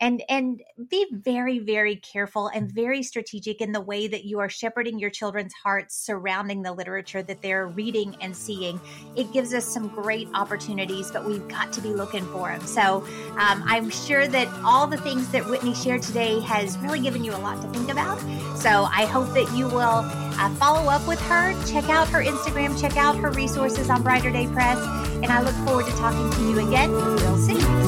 and 0.00 0.22
and 0.28 0.62
be 0.90 1.06
very 1.10 1.58
very 1.58 1.96
careful 1.96 2.48
and 2.48 2.70
very 2.70 3.02
strategic 3.02 3.60
in 3.60 3.72
the 3.72 3.80
way 3.80 4.06
that 4.06 4.24
you 4.24 4.38
are 4.38 4.48
shepherding 4.48 4.98
your 4.98 5.10
children's 5.10 5.54
hearts 5.54 5.96
surrounding 5.96 6.62
the 6.62 6.72
literature 6.72 7.22
that 7.22 7.40
they're 7.40 7.68
reading 7.68 8.16
and 8.20 8.36
seeing. 8.36 8.80
It 9.14 9.32
gives 9.32 9.54
us 9.54 9.64
some 9.64 9.88
great 9.88 10.28
opportunities 10.34 11.10
but 11.10 11.24
we've 11.24 11.46
got 11.48 11.72
to 11.72 11.80
be 11.80 11.88
looking 11.88 12.24
for 12.26 12.48
them 12.48 12.60
so 12.66 13.04
um, 13.38 13.62
i'm 13.66 13.90
sure 13.90 14.26
that 14.28 14.48
all 14.64 14.86
the 14.86 14.98
things 14.98 15.30
that 15.30 15.46
whitney 15.46 15.74
shared 15.74 16.02
today 16.02 16.40
has 16.40 16.76
really 16.78 17.00
given 17.00 17.24
you 17.24 17.34
a 17.34 17.38
lot 17.38 17.60
to 17.62 17.68
think 17.68 17.90
about. 17.90 18.18
So 18.58 18.84
i 18.84 19.04
hope 19.06 19.32
that 19.34 19.50
you 19.56 19.66
will 19.68 20.04
uh, 20.38 20.54
follow 20.56 20.90
up 20.90 21.06
with 21.06 21.20
her 21.22 21.54
check 21.66 21.88
out 21.88 22.08
her 22.08 22.22
instagram 22.22 22.78
check 22.80 22.96
out 22.96 23.16
her 23.16 23.30
resources 23.30 23.90
on 23.90 24.02
brighter 24.02 24.30
day 24.30 24.46
press 24.48 24.78
and 25.22 25.26
i 25.26 25.40
look 25.40 25.54
forward 25.66 25.86
to 25.86 25.92
talking 25.92 26.30
to 26.32 26.50
you 26.50 26.66
again 26.66 26.92
real 26.92 27.38
soon 27.38 27.85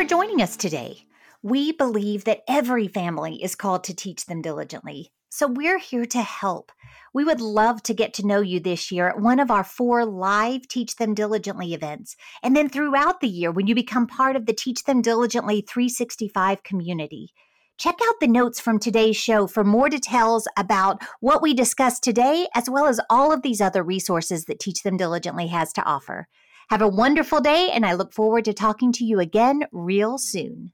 for 0.00 0.06
joining 0.06 0.40
us 0.40 0.56
today. 0.56 0.96
We 1.42 1.72
believe 1.72 2.24
that 2.24 2.40
every 2.48 2.88
family 2.88 3.44
is 3.44 3.54
called 3.54 3.84
to 3.84 3.94
teach 3.94 4.24
them 4.24 4.40
diligently. 4.40 5.12
So 5.28 5.46
we're 5.46 5.78
here 5.78 6.06
to 6.06 6.22
help. 6.22 6.72
We 7.12 7.22
would 7.22 7.42
love 7.42 7.82
to 7.82 7.92
get 7.92 8.14
to 8.14 8.26
know 8.26 8.40
you 8.40 8.60
this 8.60 8.90
year 8.90 9.10
at 9.10 9.20
one 9.20 9.38
of 9.38 9.50
our 9.50 9.62
four 9.62 10.06
live 10.06 10.66
Teach 10.68 10.96
Them 10.96 11.12
Diligently 11.12 11.74
events. 11.74 12.16
And 12.42 12.56
then 12.56 12.70
throughout 12.70 13.20
the 13.20 13.28
year 13.28 13.52
when 13.52 13.66
you 13.66 13.74
become 13.74 14.06
part 14.06 14.36
of 14.36 14.46
the 14.46 14.54
Teach 14.54 14.84
Them 14.84 15.02
Diligently 15.02 15.60
365 15.60 16.62
community. 16.62 17.34
Check 17.76 17.96
out 18.08 18.20
the 18.22 18.26
notes 18.26 18.58
from 18.58 18.78
today's 18.78 19.18
show 19.18 19.46
for 19.46 19.64
more 19.64 19.90
details 19.90 20.48
about 20.56 21.02
what 21.20 21.42
we 21.42 21.52
discussed 21.52 22.02
today, 22.02 22.48
as 22.54 22.70
well 22.70 22.86
as 22.86 23.00
all 23.10 23.32
of 23.32 23.42
these 23.42 23.60
other 23.60 23.82
resources 23.82 24.46
that 24.46 24.60
Teach 24.60 24.82
Them 24.82 24.96
Diligently 24.96 25.48
has 25.48 25.74
to 25.74 25.84
offer. 25.84 26.26
Have 26.70 26.82
a 26.82 26.88
wonderful 26.88 27.40
day, 27.40 27.68
and 27.72 27.84
I 27.84 27.94
look 27.94 28.12
forward 28.12 28.44
to 28.44 28.52
talking 28.52 28.92
to 28.92 29.04
you 29.04 29.18
again 29.18 29.64
real 29.72 30.18
soon. 30.18 30.70